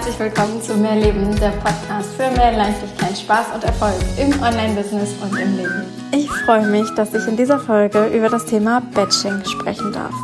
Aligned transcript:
Herzlich 0.00 0.18
willkommen 0.18 0.62
zu 0.62 0.74
Mehr 0.78 0.96
Leben, 0.96 1.38
der 1.40 1.50
Podcast 1.50 2.14
für 2.14 2.30
mehr 2.30 2.52
Leichtigkeit, 2.52 3.18
Spaß 3.18 3.52
und 3.54 3.64
Erfolg 3.64 3.92
im 4.16 4.32
Online-Business 4.42 5.10
und 5.20 5.38
im 5.38 5.58
Leben. 5.58 5.84
Ich 6.12 6.30
freue 6.30 6.66
mich, 6.66 6.88
dass 6.94 7.12
ich 7.12 7.28
in 7.28 7.36
dieser 7.36 7.58
Folge 7.58 8.06
über 8.06 8.30
das 8.30 8.46
Thema 8.46 8.80
Batching 8.94 9.44
sprechen 9.44 9.92
darf. 9.92 10.14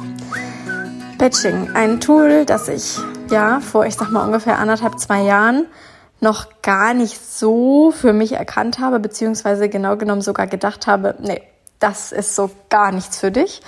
Batching, 1.18 1.72
ein 1.74 2.00
Tool, 2.00 2.46
das 2.46 2.68
ich 2.68 2.96
ja 3.30 3.60
vor, 3.60 3.84
ich 3.84 3.96
sag 3.96 4.10
mal, 4.10 4.24
ungefähr 4.24 4.58
anderthalb, 4.58 4.98
zwei 4.98 5.20
Jahren 5.20 5.66
noch 6.22 6.62
gar 6.62 6.94
nicht 6.94 7.20
so 7.20 7.90
für 7.90 8.14
mich 8.14 8.32
erkannt 8.32 8.78
habe, 8.78 8.98
beziehungsweise 8.98 9.68
genau 9.68 9.98
genommen 9.98 10.22
sogar 10.22 10.46
gedacht 10.46 10.86
habe, 10.86 11.16
nee, 11.20 11.42
das 11.80 12.12
ist 12.12 12.34
so 12.34 12.50
gar 12.70 12.92
nichts 12.92 13.18
für 13.18 13.30
dich. 13.30 13.60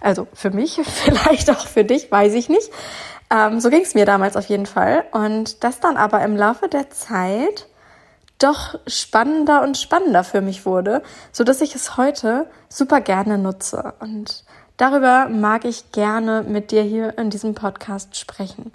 Also 0.00 0.26
für 0.34 0.50
mich, 0.50 0.80
vielleicht 1.04 1.50
auch 1.50 1.68
für 1.68 1.84
dich, 1.84 2.10
weiß 2.10 2.34
ich 2.34 2.48
nicht. 2.48 2.68
Ähm, 3.32 3.60
so 3.60 3.70
ging 3.70 3.82
es 3.82 3.94
mir 3.94 4.04
damals 4.04 4.36
auf 4.36 4.46
jeden 4.46 4.66
Fall. 4.66 5.04
Und 5.12 5.64
das 5.64 5.80
dann 5.80 5.96
aber 5.96 6.22
im 6.22 6.36
Laufe 6.36 6.68
der 6.68 6.90
Zeit 6.90 7.66
doch 8.38 8.78
spannender 8.86 9.62
und 9.62 9.78
spannender 9.78 10.24
für 10.24 10.40
mich 10.40 10.66
wurde, 10.66 11.02
so 11.30 11.44
dass 11.44 11.60
ich 11.60 11.74
es 11.74 11.96
heute 11.96 12.46
super 12.68 13.00
gerne 13.00 13.38
nutze. 13.38 13.94
Und 14.00 14.44
darüber 14.76 15.28
mag 15.28 15.64
ich 15.64 15.92
gerne 15.92 16.42
mit 16.42 16.72
dir 16.72 16.82
hier 16.82 17.16
in 17.18 17.30
diesem 17.30 17.54
Podcast 17.54 18.16
sprechen. 18.16 18.72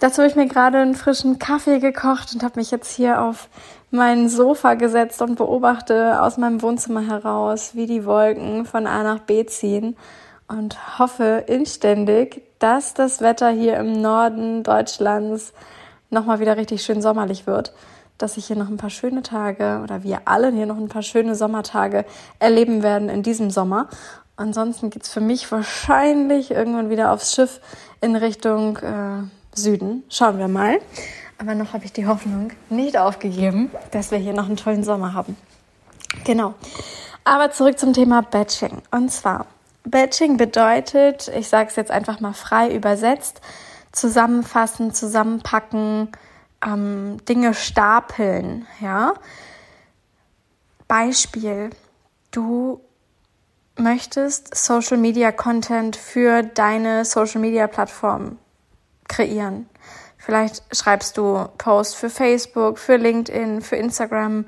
Dazu 0.00 0.18
habe 0.18 0.28
ich 0.28 0.36
mir 0.36 0.48
gerade 0.48 0.78
einen 0.78 0.96
frischen 0.96 1.38
Kaffee 1.38 1.78
gekocht 1.78 2.34
und 2.34 2.42
habe 2.42 2.58
mich 2.58 2.70
jetzt 2.70 2.90
hier 2.90 3.22
auf 3.22 3.48
mein 3.90 4.28
Sofa 4.28 4.74
gesetzt 4.74 5.22
und 5.22 5.36
beobachte 5.36 6.20
aus 6.20 6.36
meinem 6.36 6.60
Wohnzimmer 6.60 7.06
heraus, 7.06 7.70
wie 7.74 7.86
die 7.86 8.04
Wolken 8.04 8.66
von 8.66 8.88
A 8.88 9.04
nach 9.04 9.20
B 9.20 9.46
ziehen 9.46 9.96
und 10.48 10.98
hoffe 10.98 11.44
inständig, 11.46 12.42
dass 12.58 12.94
das 12.94 13.20
Wetter 13.20 13.50
hier 13.50 13.76
im 13.76 14.00
Norden 14.00 14.62
Deutschlands 14.62 15.52
nochmal 16.10 16.40
wieder 16.40 16.56
richtig 16.56 16.82
schön 16.82 17.02
sommerlich 17.02 17.46
wird, 17.46 17.74
dass 18.18 18.36
ich 18.36 18.46
hier 18.46 18.56
noch 18.56 18.68
ein 18.68 18.76
paar 18.76 18.90
schöne 18.90 19.22
Tage 19.22 19.80
oder 19.82 20.02
wir 20.02 20.22
alle 20.26 20.52
hier 20.52 20.66
noch 20.66 20.76
ein 20.76 20.88
paar 20.88 21.02
schöne 21.02 21.34
Sommertage 21.34 22.04
erleben 22.38 22.82
werden 22.82 23.08
in 23.08 23.22
diesem 23.22 23.50
Sommer. 23.50 23.88
Ansonsten 24.36 24.90
geht's 24.90 25.08
für 25.08 25.20
mich 25.20 25.50
wahrscheinlich 25.50 26.50
irgendwann 26.50 26.90
wieder 26.90 27.12
aufs 27.12 27.34
Schiff 27.34 27.60
in 28.00 28.16
Richtung 28.16 28.78
äh, 28.78 29.22
Süden. 29.54 30.02
Schauen 30.08 30.38
wir 30.38 30.48
mal. 30.48 30.78
Aber 31.38 31.54
noch 31.54 31.72
habe 31.72 31.84
ich 31.84 31.92
die 31.92 32.06
Hoffnung 32.06 32.50
nicht 32.70 32.96
aufgegeben, 32.96 33.70
dass 33.90 34.10
wir 34.10 34.18
hier 34.18 34.32
noch 34.32 34.46
einen 34.46 34.56
tollen 34.56 34.84
Sommer 34.84 35.14
haben. 35.14 35.36
Genau. 36.24 36.54
Aber 37.24 37.50
zurück 37.50 37.78
zum 37.78 37.92
Thema 37.92 38.22
Batching. 38.22 38.82
Und 38.90 39.10
zwar 39.10 39.46
Batching 39.84 40.36
bedeutet, 40.36 41.28
ich 41.28 41.48
sage 41.48 41.68
es 41.68 41.76
jetzt 41.76 41.90
einfach 41.90 42.20
mal 42.20 42.32
frei 42.32 42.74
übersetzt, 42.74 43.40
zusammenfassen, 43.92 44.92
zusammenpacken, 44.92 46.10
ähm, 46.64 47.18
Dinge 47.28 47.54
stapeln. 47.54 48.66
Ja? 48.80 49.14
Beispiel, 50.88 51.70
du 52.30 52.80
möchtest 53.76 54.54
Social 54.54 54.96
Media 54.96 55.32
Content 55.32 55.96
für 55.96 56.42
deine 56.42 57.04
Social 57.04 57.40
Media 57.40 57.66
Plattform 57.66 58.38
kreieren. 59.08 59.68
Vielleicht 60.16 60.62
schreibst 60.74 61.18
du 61.18 61.46
Posts 61.58 61.94
für 61.94 62.08
Facebook, 62.08 62.78
für 62.78 62.96
LinkedIn, 62.96 63.60
für 63.60 63.76
Instagram, 63.76 64.46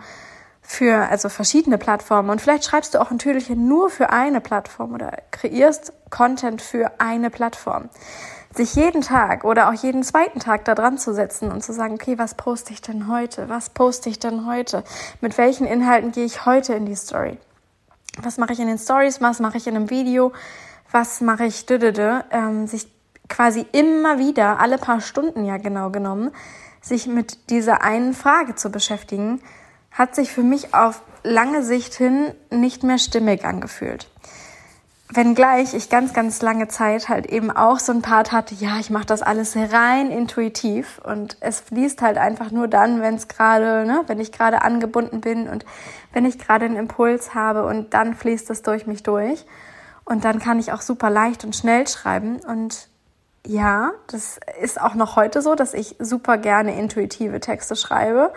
für 0.67 1.09
also 1.09 1.29
verschiedene 1.29 1.79
Plattformen 1.79 2.29
und 2.29 2.41
vielleicht 2.41 2.65
schreibst 2.65 2.95
du 2.95 3.01
auch 3.01 3.13
ein 3.13 3.21
Türchen 3.21 3.69
nur 3.69 3.89
für 3.89 4.11
eine 4.11 4.41
Plattform 4.41 4.95
oder 4.95 5.13
kreierst 5.31 5.93
Content 6.11 6.61
für 6.61 6.91
eine 6.99 7.31
Plattform. 7.31 7.89
Sich 8.53 8.75
jeden 8.75 9.01
Tag 9.01 9.45
oder 9.45 9.69
auch 9.69 9.75
jeden 9.75 10.03
zweiten 10.03 10.41
Tag 10.41 10.65
da 10.65 10.75
dran 10.75 10.99
zu 10.99 11.15
setzen 11.15 11.53
und 11.53 11.63
zu 11.63 11.73
sagen, 11.73 11.95
okay, 11.95 12.19
was 12.19 12.35
poste 12.35 12.73
ich 12.73 12.81
denn 12.81 13.07
heute? 13.07 13.49
Was 13.49 13.71
poste 13.71 14.09
ich 14.09 14.19
denn 14.19 14.47
heute? 14.47 14.83
Mit 15.21 15.39
welchen 15.39 15.67
Inhalten 15.67 16.11
gehe 16.11 16.25
ich 16.25 16.47
heute 16.47 16.75
in 16.75 16.85
die 16.85 16.97
Story? 16.97 17.39
Was 18.23 18.37
mache 18.37 18.55
ich 18.55 18.59
in 18.59 18.67
den 18.67 18.79
Stories? 18.79 19.21
Was 19.21 19.39
mache 19.39 19.59
ich 19.59 19.67
in 19.69 19.77
einem 19.77 19.91
Video? 19.91 20.33
Was 20.91 21.21
mache 21.21 21.45
ich? 21.45 21.65
Ähm, 21.71 22.67
sich 22.67 22.89
quasi 23.29 23.67
immer 23.73 24.19
wieder, 24.19 24.59
alle 24.59 24.79
paar 24.79 25.01
Stunden 25.01 25.45
ja 25.45 25.59
genau 25.59 25.91
genommen, 25.91 26.33
sich 26.81 27.07
mit 27.07 27.51
dieser 27.51 27.83
einen 27.83 28.15
Frage 28.15 28.55
zu 28.55 28.71
beschäftigen, 28.71 29.41
hat 29.97 30.15
sich 30.15 30.31
für 30.31 30.43
mich 30.43 30.75
auf 30.75 31.03
lange 31.25 31.63
Sicht 31.63 31.95
hin 31.95 32.33
nicht 32.51 32.83
mehr 32.83 32.99
stimmig 32.99 33.45
angefühlt. 33.45 34.09
Wenngleich 35.09 35.73
ich 35.73 35.89
ganz, 35.89 36.13
ganz 36.13 36.43
lange 36.43 36.69
Zeit 36.69 37.09
halt 37.09 37.27
eben 37.27 37.51
auch 37.51 37.79
so 37.79 37.93
ein 37.93 38.03
Part 38.03 38.33
hatte, 38.33 38.55
ja, 38.57 38.79
ich 38.79 38.91
mache 38.91 39.07
das 39.07 39.23
alles 39.23 39.57
rein 39.57 40.11
intuitiv 40.11 41.01
und 41.05 41.37
es 41.41 41.61
fließt 41.61 42.03
halt 42.03 42.19
einfach 42.19 42.51
nur 42.51 42.69
dann, 42.69 43.01
wenn 43.01 43.15
es 43.15 43.29
gerade, 43.29 43.87
ne, 43.87 44.03
wenn 44.09 44.21
ich 44.21 44.33
gerade 44.33 44.63
angebunden 44.63 45.21
bin 45.21 45.49
und 45.49 45.65
wenn 46.13 46.25
ich 46.25 46.39
gerade 46.39 46.65
einen 46.65 46.77
Impuls 46.77 47.35
habe 47.35 47.65
und 47.67 47.95
dann 47.95 48.15
fließt 48.15 48.51
es 48.51 48.63
durch 48.63 48.87
mich 48.87 49.03
durch. 49.03 49.47
Und 50.05 50.25
dann 50.25 50.39
kann 50.39 50.59
ich 50.59 50.73
auch 50.73 50.83
super 50.83 51.11
leicht 51.11 51.45
und 51.45 51.55
schnell 51.55 51.87
schreiben. 51.89 52.41
Und 52.47 52.89
ja, 53.47 53.93
das 54.09 54.39
ist 54.61 54.81
auch 54.81 54.95
noch 54.95 55.17
heute 55.17 55.41
so, 55.41 55.55
dass 55.55 55.73
ich 55.75 55.97
super 55.99 56.37
gerne 56.37 56.79
intuitive 56.79 57.41
Texte 57.41 57.75
schreibe 57.75 58.33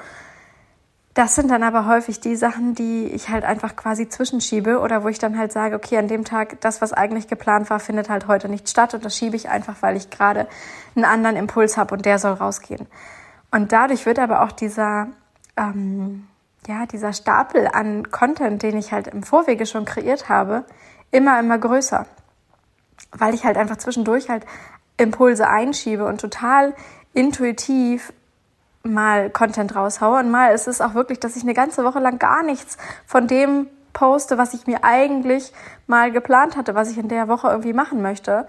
das 1.19 1.35
sind 1.35 1.51
dann 1.51 1.63
aber 1.63 1.85
häufig 1.85 2.21
die 2.21 2.37
Sachen, 2.37 2.75
die 2.75 3.07
ich 3.07 3.27
halt 3.27 3.43
einfach 3.43 3.75
quasi 3.75 4.07
zwischenschiebe 4.07 4.79
oder 4.79 5.03
wo 5.03 5.09
ich 5.09 5.19
dann 5.19 5.37
halt 5.37 5.51
sage, 5.51 5.75
okay, 5.75 5.97
an 5.97 6.07
dem 6.07 6.23
Tag, 6.23 6.61
das, 6.61 6.79
was 6.79 6.93
eigentlich 6.93 7.27
geplant 7.27 7.69
war, 7.69 7.81
findet 7.81 8.07
halt 8.07 8.29
heute 8.29 8.47
nicht 8.47 8.69
statt 8.69 8.93
und 8.93 9.03
das 9.03 9.17
schiebe 9.17 9.35
ich 9.35 9.49
einfach, 9.49 9.75
weil 9.81 9.97
ich 9.97 10.09
gerade 10.09 10.47
einen 10.95 11.03
anderen 11.03 11.35
Impuls 11.35 11.75
habe 11.75 11.93
und 11.93 12.05
der 12.05 12.19
soll 12.19 12.31
rausgehen. 12.31 12.87
Und 13.51 13.73
dadurch 13.73 14.05
wird 14.05 14.17
aber 14.17 14.43
auch 14.43 14.53
dieser, 14.53 15.07
ähm, 15.57 16.25
ja, 16.67 16.85
dieser 16.85 17.11
Stapel 17.11 17.67
an 17.67 18.09
Content, 18.11 18.63
den 18.63 18.77
ich 18.77 18.93
halt 18.93 19.07
im 19.07 19.21
Vorwege 19.21 19.65
schon 19.65 19.83
kreiert 19.83 20.29
habe, 20.29 20.63
immer, 21.11 21.37
immer 21.37 21.57
größer. 21.57 22.05
Weil 23.11 23.33
ich 23.33 23.43
halt 23.43 23.57
einfach 23.57 23.75
zwischendurch 23.75 24.29
halt 24.29 24.45
Impulse 24.95 25.49
einschiebe 25.49 26.05
und 26.05 26.21
total 26.21 26.73
intuitiv 27.13 28.13
mal 28.83 29.29
Content 29.29 29.75
raushaue 29.75 30.19
und 30.19 30.31
mal 30.31 30.53
ist 30.53 30.67
es 30.67 30.81
auch 30.81 30.93
wirklich, 30.93 31.19
dass 31.19 31.35
ich 31.35 31.43
eine 31.43 31.53
ganze 31.53 31.83
Woche 31.83 31.99
lang 31.99 32.19
gar 32.19 32.43
nichts 32.43 32.77
von 33.05 33.27
dem 33.27 33.67
poste, 33.93 34.37
was 34.37 34.53
ich 34.53 34.67
mir 34.67 34.83
eigentlich 34.83 35.51
mal 35.87 36.11
geplant 36.11 36.55
hatte, 36.55 36.75
was 36.75 36.91
ich 36.91 36.97
in 36.97 37.09
der 37.09 37.27
Woche 37.27 37.49
irgendwie 37.49 37.73
machen 37.73 38.01
möchte. 38.01 38.47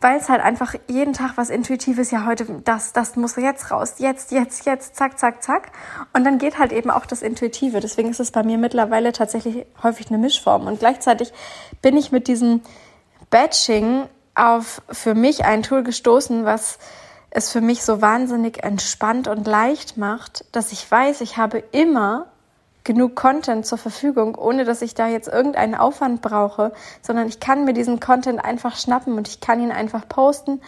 Weil 0.00 0.18
es 0.18 0.28
halt 0.28 0.40
einfach 0.40 0.76
jeden 0.86 1.12
Tag 1.12 1.32
was 1.36 1.50
Intuitives, 1.50 2.12
ja 2.12 2.24
heute, 2.24 2.46
das, 2.64 2.92
das 2.92 3.16
muss 3.16 3.34
jetzt 3.34 3.72
raus, 3.72 3.94
jetzt, 3.98 4.30
jetzt, 4.30 4.64
jetzt, 4.64 4.94
zack, 4.94 5.18
zack, 5.18 5.42
zack. 5.42 5.72
Und 6.12 6.24
dann 6.24 6.38
geht 6.38 6.58
halt 6.58 6.70
eben 6.70 6.90
auch 6.90 7.04
das 7.04 7.20
Intuitive. 7.20 7.80
Deswegen 7.80 8.08
ist 8.08 8.20
es 8.20 8.30
bei 8.30 8.44
mir 8.44 8.58
mittlerweile 8.58 9.12
tatsächlich 9.12 9.66
häufig 9.82 10.08
eine 10.08 10.18
Mischform. 10.18 10.68
Und 10.68 10.78
gleichzeitig 10.78 11.32
bin 11.82 11.96
ich 11.96 12.12
mit 12.12 12.28
diesem 12.28 12.60
Batching 13.30 14.04
auf 14.36 14.82
für 14.88 15.14
mich 15.14 15.44
ein 15.44 15.64
Tool 15.64 15.82
gestoßen, 15.82 16.44
was 16.44 16.78
es 17.38 17.50
für 17.50 17.60
mich 17.60 17.82
so 17.82 18.02
wahnsinnig 18.02 18.62
entspannt 18.62 19.28
und 19.28 19.46
leicht 19.46 19.96
macht, 19.96 20.44
dass 20.52 20.72
ich 20.72 20.90
weiß, 20.90 21.20
ich 21.20 21.36
habe 21.36 21.58
immer 21.72 22.26
genug 22.84 23.16
Content 23.16 23.66
zur 23.66 23.78
Verfügung, 23.78 24.34
ohne 24.34 24.64
dass 24.64 24.82
ich 24.82 24.94
da 24.94 25.08
jetzt 25.08 25.28
irgendeinen 25.28 25.74
Aufwand 25.74 26.22
brauche, 26.22 26.72
sondern 27.02 27.28
ich 27.28 27.40
kann 27.40 27.64
mir 27.64 27.74
diesen 27.74 28.00
Content 28.00 28.44
einfach 28.44 28.76
schnappen 28.76 29.14
und 29.14 29.28
ich 29.28 29.40
kann 29.40 29.60
ihn 29.60 29.72
einfach 29.72 30.08
posten 30.08 30.60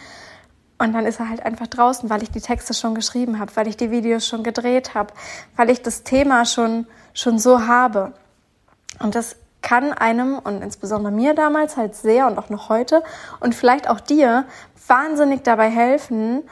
und 0.77 0.93
dann 0.93 1.05
ist 1.05 1.19
er 1.19 1.29
halt 1.29 1.45
einfach 1.45 1.67
draußen, 1.67 2.09
weil 2.09 2.23
ich 2.23 2.31
die 2.31 2.41
Texte 2.41 2.73
schon 2.73 2.95
geschrieben 2.95 3.39
habe, 3.39 3.55
weil 3.55 3.67
ich 3.67 3.77
die 3.77 3.91
Videos 3.91 4.27
schon 4.27 4.43
gedreht 4.43 4.93
habe, 4.93 5.13
weil 5.55 5.69
ich 5.69 5.81
das 5.81 6.03
Thema 6.03 6.45
schon 6.45 6.87
schon 7.13 7.39
so 7.39 7.67
habe. 7.67 8.13
Und 8.99 9.15
das 9.15 9.35
kann 9.61 9.93
einem 9.93 10.39
und 10.39 10.61
insbesondere 10.61 11.11
mir 11.11 11.33
damals 11.33 11.77
halt 11.77 11.95
sehr 11.95 12.27
und 12.27 12.37
auch 12.37 12.49
noch 12.49 12.69
heute 12.69 13.03
und 13.39 13.53
vielleicht 13.53 13.89
auch 13.89 13.99
dir 13.99 14.45
wahnsinnig 14.87 15.43
dabei 15.43 15.69
helfen, 15.69 16.43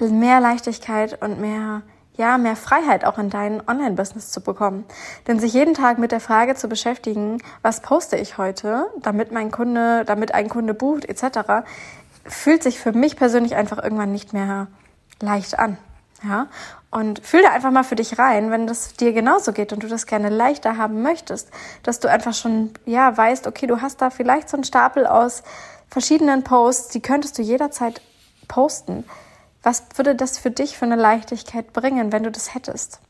mehr 0.00 0.40
Leichtigkeit 0.40 1.20
und 1.22 1.40
mehr 1.40 1.82
ja, 2.16 2.38
mehr 2.38 2.56
Freiheit 2.56 3.04
auch 3.04 3.18
in 3.18 3.28
dein 3.28 3.66
Online-Business 3.66 4.30
zu 4.30 4.40
bekommen. 4.40 4.84
Denn 5.26 5.40
sich 5.40 5.52
jeden 5.52 5.74
Tag 5.74 5.98
mit 5.98 6.12
der 6.12 6.20
Frage 6.20 6.54
zu 6.54 6.68
beschäftigen, 6.68 7.38
was 7.62 7.80
poste 7.80 8.16
ich 8.16 8.38
heute, 8.38 8.86
damit 9.00 9.32
mein 9.32 9.50
Kunde, 9.50 10.04
damit 10.04 10.32
ein 10.32 10.48
Kunde 10.48 10.74
bucht, 10.74 11.04
etc., 11.04 11.66
fühlt 12.24 12.62
sich 12.62 12.78
für 12.78 12.92
mich 12.92 13.16
persönlich 13.16 13.56
einfach 13.56 13.82
irgendwann 13.82 14.12
nicht 14.12 14.32
mehr 14.32 14.68
leicht 15.20 15.58
an. 15.58 15.76
Ja, 16.22 16.46
und 16.90 17.18
fühl 17.18 17.42
da 17.42 17.50
einfach 17.50 17.70
mal 17.70 17.82
für 17.82 17.96
dich 17.96 18.18
rein, 18.18 18.50
wenn 18.50 18.66
das 18.66 18.94
dir 18.94 19.12
genauso 19.12 19.52
geht 19.52 19.74
und 19.74 19.82
du 19.82 19.88
das 19.88 20.06
gerne 20.06 20.30
leichter 20.30 20.78
haben 20.78 21.02
möchtest, 21.02 21.50
dass 21.82 22.00
du 22.00 22.08
einfach 22.08 22.32
schon, 22.32 22.70
ja, 22.86 23.14
weißt, 23.14 23.46
okay, 23.46 23.66
du 23.66 23.82
hast 23.82 24.00
da 24.00 24.08
vielleicht 24.08 24.48
so 24.48 24.56
einen 24.56 24.64
Stapel 24.64 25.06
aus 25.06 25.42
verschiedenen 25.90 26.44
Posts, 26.44 26.88
die 26.90 27.02
könntest 27.02 27.36
du 27.36 27.42
jederzeit 27.42 28.00
posten. 28.48 29.04
Was 29.64 29.82
würde 29.96 30.14
das 30.14 30.38
für 30.38 30.50
dich 30.50 30.78
für 30.78 30.84
eine 30.84 30.94
Leichtigkeit 30.94 31.72
bringen, 31.72 32.12
wenn 32.12 32.22
du 32.22 32.30
das 32.30 32.54
hättest? 32.54 33.00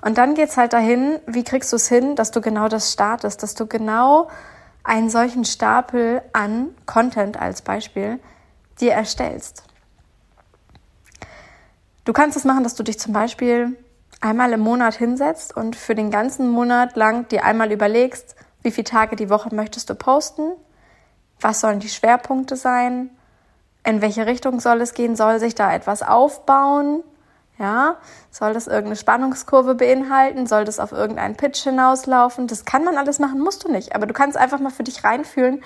Und 0.00 0.16
dann 0.16 0.34
geht's 0.34 0.56
halt 0.56 0.72
dahin, 0.72 1.18
wie 1.26 1.44
kriegst 1.44 1.72
du 1.72 1.76
es 1.76 1.88
hin, 1.88 2.16
dass 2.16 2.30
du 2.30 2.40
genau 2.40 2.68
das 2.68 2.92
startest, 2.92 3.42
dass 3.42 3.54
du 3.54 3.66
genau 3.66 4.28
einen 4.84 5.10
solchen 5.10 5.44
Stapel 5.44 6.22
an 6.32 6.68
Content 6.86 7.36
als 7.36 7.62
Beispiel 7.62 8.18
dir 8.80 8.92
erstellst. 8.92 9.64
Du 12.04 12.12
kannst 12.12 12.36
es 12.36 12.44
machen, 12.44 12.64
dass 12.64 12.74
du 12.74 12.82
dich 12.82 12.98
zum 12.98 13.12
Beispiel 13.12 13.76
einmal 14.20 14.52
im 14.52 14.60
Monat 14.60 14.94
hinsetzt 14.94 15.56
und 15.56 15.76
für 15.76 15.94
den 15.94 16.10
ganzen 16.10 16.48
Monat 16.48 16.96
lang 16.96 17.28
dir 17.28 17.44
einmal 17.44 17.70
überlegst, 17.70 18.36
wie 18.62 18.70
viele 18.70 18.84
Tage 18.84 19.16
die 19.16 19.30
Woche 19.30 19.54
möchtest 19.54 19.90
du 19.90 19.94
posten, 19.94 20.52
was 21.40 21.60
sollen 21.60 21.80
die 21.80 21.88
Schwerpunkte 21.88 22.54
sein, 22.56 23.10
in 23.84 24.02
welche 24.02 24.26
Richtung 24.26 24.60
soll 24.60 24.80
es 24.80 24.94
gehen, 24.94 25.16
soll 25.16 25.38
sich 25.38 25.54
da 25.54 25.72
etwas 25.72 26.02
aufbauen, 26.02 27.02
ja, 27.58 27.96
soll 28.30 28.54
das 28.54 28.66
irgendeine 28.66 28.96
Spannungskurve 28.96 29.74
beinhalten, 29.74 30.46
soll 30.46 30.64
das 30.64 30.80
auf 30.80 30.92
irgendeinen 30.92 31.36
Pitch 31.36 31.62
hinauslaufen, 31.62 32.46
das 32.46 32.64
kann 32.64 32.84
man 32.84 32.96
alles 32.96 33.18
machen, 33.18 33.40
musst 33.40 33.64
du 33.64 33.70
nicht, 33.70 33.94
aber 33.94 34.06
du 34.06 34.14
kannst 34.14 34.36
einfach 34.36 34.60
mal 34.60 34.70
für 34.70 34.84
dich 34.84 35.04
reinfühlen, 35.04 35.62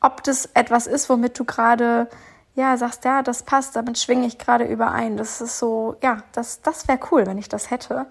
ob 0.00 0.22
das 0.22 0.48
etwas 0.54 0.86
ist, 0.86 1.08
womit 1.10 1.38
du 1.38 1.44
gerade 1.44 2.08
ja, 2.54 2.76
sagst, 2.76 3.04
ja, 3.04 3.22
das 3.22 3.44
passt, 3.44 3.76
damit 3.76 3.98
schwinge 3.98 4.26
ich 4.26 4.38
gerade 4.38 4.64
überein. 4.64 5.16
Das 5.16 5.40
ist 5.40 5.58
so, 5.58 5.96
ja, 6.02 6.24
das, 6.32 6.62
das 6.62 6.88
wäre 6.88 6.98
cool, 7.10 7.26
wenn 7.26 7.38
ich 7.38 7.48
das 7.48 7.70
hätte. 7.70 8.06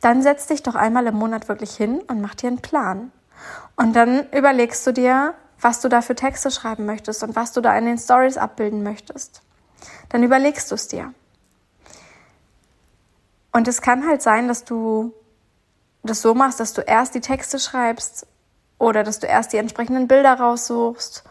Dann 0.00 0.22
setz 0.22 0.46
dich 0.46 0.62
doch 0.62 0.74
einmal 0.74 1.06
im 1.06 1.14
Monat 1.14 1.48
wirklich 1.48 1.76
hin 1.76 2.00
und 2.08 2.20
mach 2.20 2.34
dir 2.34 2.48
einen 2.48 2.62
Plan. 2.62 3.12
Und 3.76 3.94
dann 3.94 4.26
überlegst 4.32 4.86
du 4.86 4.92
dir, 4.92 5.34
was 5.62 5.80
du 5.80 5.88
da 5.88 6.02
für 6.02 6.14
Texte 6.14 6.50
schreiben 6.50 6.84
möchtest 6.84 7.22
und 7.22 7.36
was 7.36 7.52
du 7.52 7.60
da 7.60 7.76
in 7.78 7.86
den 7.86 7.98
Stories 7.98 8.36
abbilden 8.36 8.82
möchtest. 8.82 9.42
Dann 10.08 10.22
überlegst 10.22 10.70
du 10.70 10.74
es 10.74 10.88
dir. 10.88 11.14
Und 13.52 13.68
es 13.68 13.80
kann 13.80 14.06
halt 14.06 14.22
sein, 14.22 14.48
dass 14.48 14.64
du 14.64 15.14
das 16.02 16.20
so 16.20 16.34
machst, 16.34 16.58
dass 16.58 16.72
du 16.72 16.80
erst 16.80 17.14
die 17.14 17.20
Texte 17.20 17.58
schreibst 17.58 18.26
oder 18.78 19.04
dass 19.04 19.20
du 19.20 19.26
erst 19.26 19.52
die 19.52 19.58
entsprechenden 19.58 20.08
Bilder 20.08 20.34
raussuchst 20.34 21.22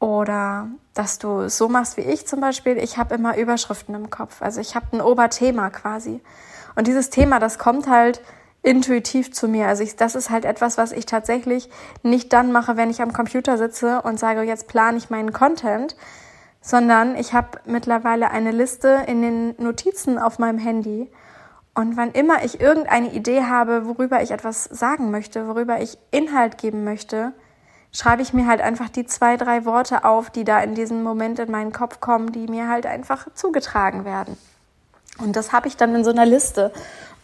oder 0.00 0.68
dass 0.94 1.18
du 1.18 1.42
es 1.42 1.56
so 1.56 1.68
machst 1.68 1.96
wie 1.96 2.02
ich 2.02 2.26
zum 2.26 2.40
Beispiel. 2.40 2.76
Ich 2.78 2.98
habe 2.98 3.14
immer 3.14 3.36
Überschriften 3.36 3.94
im 3.94 4.10
Kopf. 4.10 4.42
Also 4.42 4.60
ich 4.60 4.74
habe 4.74 4.86
ein 4.96 5.00
Oberthema 5.00 5.70
quasi. 5.70 6.20
Und 6.74 6.86
dieses 6.86 7.10
Thema, 7.10 7.38
das 7.38 7.58
kommt 7.58 7.88
halt 7.88 8.20
intuitiv 8.62 9.32
zu 9.32 9.48
mir. 9.48 9.66
Also 9.68 9.82
ich, 9.82 9.96
das 9.96 10.14
ist 10.14 10.30
halt 10.30 10.44
etwas, 10.44 10.76
was 10.76 10.92
ich 10.92 11.06
tatsächlich 11.06 11.70
nicht 12.02 12.32
dann 12.32 12.52
mache, 12.52 12.76
wenn 12.76 12.90
ich 12.90 13.00
am 13.00 13.12
Computer 13.12 13.56
sitze 13.56 14.02
und 14.02 14.18
sage, 14.18 14.42
jetzt 14.42 14.68
plane 14.68 14.98
ich 14.98 15.10
meinen 15.10 15.32
Content, 15.32 15.96
sondern 16.60 17.16
ich 17.16 17.32
habe 17.32 17.58
mittlerweile 17.64 18.30
eine 18.30 18.50
Liste 18.50 19.04
in 19.06 19.22
den 19.22 19.54
Notizen 19.58 20.18
auf 20.18 20.38
meinem 20.38 20.58
Handy. 20.58 21.10
Und 21.74 21.96
wann 21.96 22.10
immer 22.12 22.44
ich 22.44 22.60
irgendeine 22.60 23.12
Idee 23.12 23.44
habe, 23.44 23.86
worüber 23.86 24.22
ich 24.22 24.32
etwas 24.32 24.64
sagen 24.64 25.10
möchte, 25.10 25.48
worüber 25.48 25.80
ich 25.80 25.96
Inhalt 26.10 26.58
geben 26.58 26.84
möchte, 26.84 27.32
schreibe 27.92 28.22
ich 28.22 28.34
mir 28.34 28.46
halt 28.46 28.60
einfach 28.60 28.90
die 28.90 29.06
zwei, 29.06 29.36
drei 29.36 29.64
Worte 29.64 30.04
auf, 30.04 30.28
die 30.28 30.44
da 30.44 30.60
in 30.60 30.74
diesem 30.74 31.02
Moment 31.02 31.38
in 31.38 31.50
meinen 31.50 31.72
Kopf 31.72 32.00
kommen, 32.00 32.32
die 32.32 32.46
mir 32.46 32.68
halt 32.68 32.84
einfach 32.86 33.26
zugetragen 33.34 34.04
werden. 34.04 34.36
Und 35.18 35.36
das 35.36 35.52
habe 35.52 35.68
ich 35.68 35.76
dann 35.76 35.94
in 35.94 36.04
so 36.04 36.10
einer 36.10 36.26
Liste. 36.26 36.72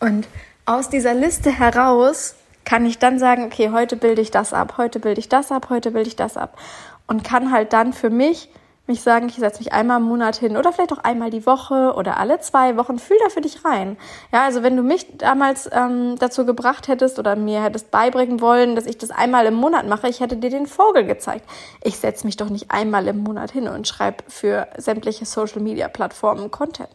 Und 0.00 0.26
aus 0.66 0.88
dieser 0.88 1.14
Liste 1.14 1.50
heraus 1.50 2.34
kann 2.64 2.84
ich 2.84 2.98
dann 2.98 3.18
sagen, 3.18 3.44
okay, 3.44 3.70
heute 3.70 3.96
bilde 3.96 4.20
ich 4.20 4.32
das 4.32 4.52
ab, 4.52 4.74
heute 4.76 4.98
bilde 4.98 5.20
ich 5.20 5.28
das 5.28 5.52
ab, 5.52 5.68
heute 5.70 5.92
bilde 5.92 6.08
ich 6.08 6.16
das 6.16 6.36
ab. 6.36 6.58
Und 7.06 7.22
kann 7.22 7.52
halt 7.52 7.72
dann 7.72 7.92
für 7.92 8.10
mich 8.10 8.50
mich 8.88 9.02
sagen, 9.02 9.28
ich 9.28 9.34
setze 9.34 9.58
mich 9.58 9.72
einmal 9.72 10.00
im 10.00 10.06
Monat 10.06 10.36
hin 10.36 10.56
oder 10.56 10.72
vielleicht 10.72 10.92
auch 10.92 11.02
einmal 11.02 11.30
die 11.30 11.44
Woche 11.44 11.94
oder 11.96 12.18
alle 12.18 12.38
zwei 12.40 12.76
Wochen, 12.76 12.98
fühl 12.98 13.16
da 13.24 13.30
für 13.30 13.40
dich 13.40 13.64
rein. 13.64 13.96
Ja, 14.32 14.44
also 14.44 14.62
wenn 14.62 14.76
du 14.76 14.82
mich 14.82 15.18
damals 15.18 15.68
ähm, 15.72 16.16
dazu 16.18 16.46
gebracht 16.46 16.86
hättest 16.86 17.18
oder 17.18 17.34
mir 17.34 17.62
hättest 17.62 17.90
beibringen 17.90 18.40
wollen, 18.40 18.76
dass 18.76 18.86
ich 18.86 18.96
das 18.96 19.10
einmal 19.10 19.46
im 19.46 19.54
Monat 19.54 19.88
mache, 19.88 20.08
ich 20.08 20.20
hätte 20.20 20.36
dir 20.36 20.50
den 20.50 20.66
Vogel 20.66 21.04
gezeigt. 21.04 21.48
Ich 21.82 21.98
setze 21.98 22.26
mich 22.26 22.36
doch 22.36 22.48
nicht 22.48 22.70
einmal 22.70 23.08
im 23.08 23.18
Monat 23.18 23.50
hin 23.50 23.66
und 23.66 23.88
schreibe 23.88 24.22
für 24.28 24.68
sämtliche 24.76 25.26
Social-Media-Plattformen 25.26 26.50
Content. 26.50 26.90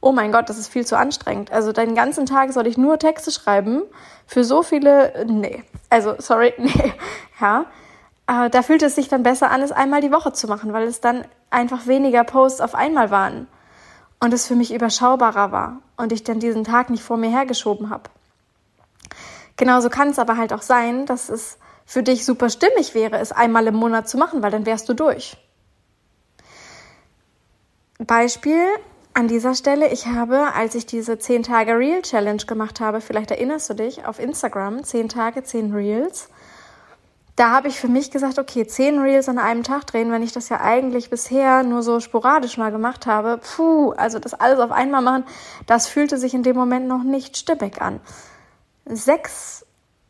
Oh 0.00 0.12
mein 0.12 0.32
Gott, 0.32 0.48
das 0.48 0.58
ist 0.58 0.68
viel 0.68 0.86
zu 0.86 0.96
anstrengend. 0.96 1.52
Also 1.52 1.72
den 1.72 1.94
ganzen 1.94 2.24
Tag 2.24 2.52
soll 2.52 2.66
ich 2.66 2.78
nur 2.78 2.98
Texte 2.98 3.30
schreiben 3.30 3.82
für 4.26 4.44
so 4.44 4.62
viele, 4.62 5.26
nee. 5.26 5.62
Also, 5.90 6.14
sorry, 6.18 6.54
nee. 6.58 6.94
Ja, 7.40 7.66
äh, 8.26 8.48
da 8.48 8.62
fühlt 8.62 8.82
es 8.82 8.94
sich 8.94 9.08
dann 9.08 9.22
besser 9.22 9.50
an, 9.50 9.60
es 9.60 9.72
einmal 9.72 10.00
die 10.00 10.12
Woche 10.12 10.32
zu 10.32 10.46
machen, 10.46 10.72
weil 10.72 10.86
es 10.86 11.00
dann 11.00 11.24
einfach 11.50 11.86
weniger 11.86 12.24
Posts 12.24 12.60
auf 12.60 12.74
einmal 12.74 13.10
waren 13.10 13.46
und 14.20 14.32
es 14.32 14.46
für 14.46 14.54
mich 14.54 14.72
überschaubarer 14.72 15.52
war 15.52 15.78
und 15.96 16.12
ich 16.12 16.24
dann 16.24 16.40
diesen 16.40 16.64
Tag 16.64 16.90
nicht 16.90 17.02
vor 17.02 17.16
mir 17.16 17.30
hergeschoben 17.30 17.90
habe. 17.90 18.04
Genauso 19.56 19.90
kann 19.90 20.08
es 20.08 20.18
aber 20.18 20.36
halt 20.38 20.52
auch 20.52 20.62
sein, 20.62 21.04
dass 21.04 21.28
es 21.28 21.58
für 21.84 22.02
dich 22.02 22.24
super 22.24 22.48
stimmig 22.48 22.94
wäre, 22.94 23.18
es 23.18 23.32
einmal 23.32 23.66
im 23.66 23.74
Monat 23.74 24.08
zu 24.08 24.16
machen, 24.16 24.42
weil 24.42 24.50
dann 24.50 24.64
wärst 24.64 24.88
du 24.88 24.94
durch. 24.94 25.36
Beispiel 27.98 28.64
an 29.14 29.28
dieser 29.28 29.54
Stelle, 29.54 29.88
ich 29.92 30.06
habe, 30.06 30.54
als 30.54 30.74
ich 30.74 30.86
diese 30.86 31.18
10 31.18 31.42
Tage 31.42 31.76
Reel 31.76 32.02
Challenge 32.02 32.44
gemacht 32.44 32.80
habe, 32.80 33.00
vielleicht 33.00 33.30
erinnerst 33.30 33.70
du 33.70 33.74
dich, 33.74 34.06
auf 34.06 34.18
Instagram, 34.18 34.84
10 34.84 35.08
Tage, 35.08 35.42
10 35.42 35.72
Reels, 35.72 36.28
da 37.40 37.52
habe 37.52 37.68
ich 37.68 37.80
für 37.80 37.88
mich 37.88 38.10
gesagt, 38.10 38.38
okay, 38.38 38.66
zehn 38.66 38.98
Reels 38.98 39.26
an 39.30 39.38
einem 39.38 39.62
Tag 39.62 39.86
drehen, 39.86 40.12
wenn 40.12 40.22
ich 40.22 40.32
das 40.32 40.50
ja 40.50 40.60
eigentlich 40.60 41.08
bisher 41.08 41.62
nur 41.62 41.82
so 41.82 41.98
sporadisch 41.98 42.58
mal 42.58 42.70
gemacht 42.70 43.06
habe, 43.06 43.38
puh, 43.38 43.92
also 43.92 44.18
das 44.18 44.34
alles 44.34 44.58
auf 44.58 44.70
einmal 44.70 45.00
machen, 45.00 45.24
das 45.66 45.86
fühlte 45.86 46.18
sich 46.18 46.34
in 46.34 46.42
dem 46.42 46.54
Moment 46.54 46.86
noch 46.86 47.02
nicht 47.02 47.38
stimmig 47.38 47.80
an. 47.80 47.98
Sechs 48.84 49.64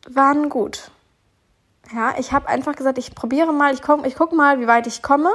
waren 0.09 0.49
gut. 0.49 0.91
Ja, 1.95 2.15
ich 2.17 2.33
habe 2.33 2.49
einfach 2.49 2.75
gesagt, 2.75 2.97
ich 2.97 3.15
probiere 3.15 3.53
mal, 3.53 3.73
ich, 3.73 3.81
komm, 3.81 4.03
ich 4.03 4.15
gucke 4.15 4.35
mal, 4.35 4.59
wie 4.59 4.67
weit 4.67 4.85
ich 4.87 5.01
komme 5.01 5.29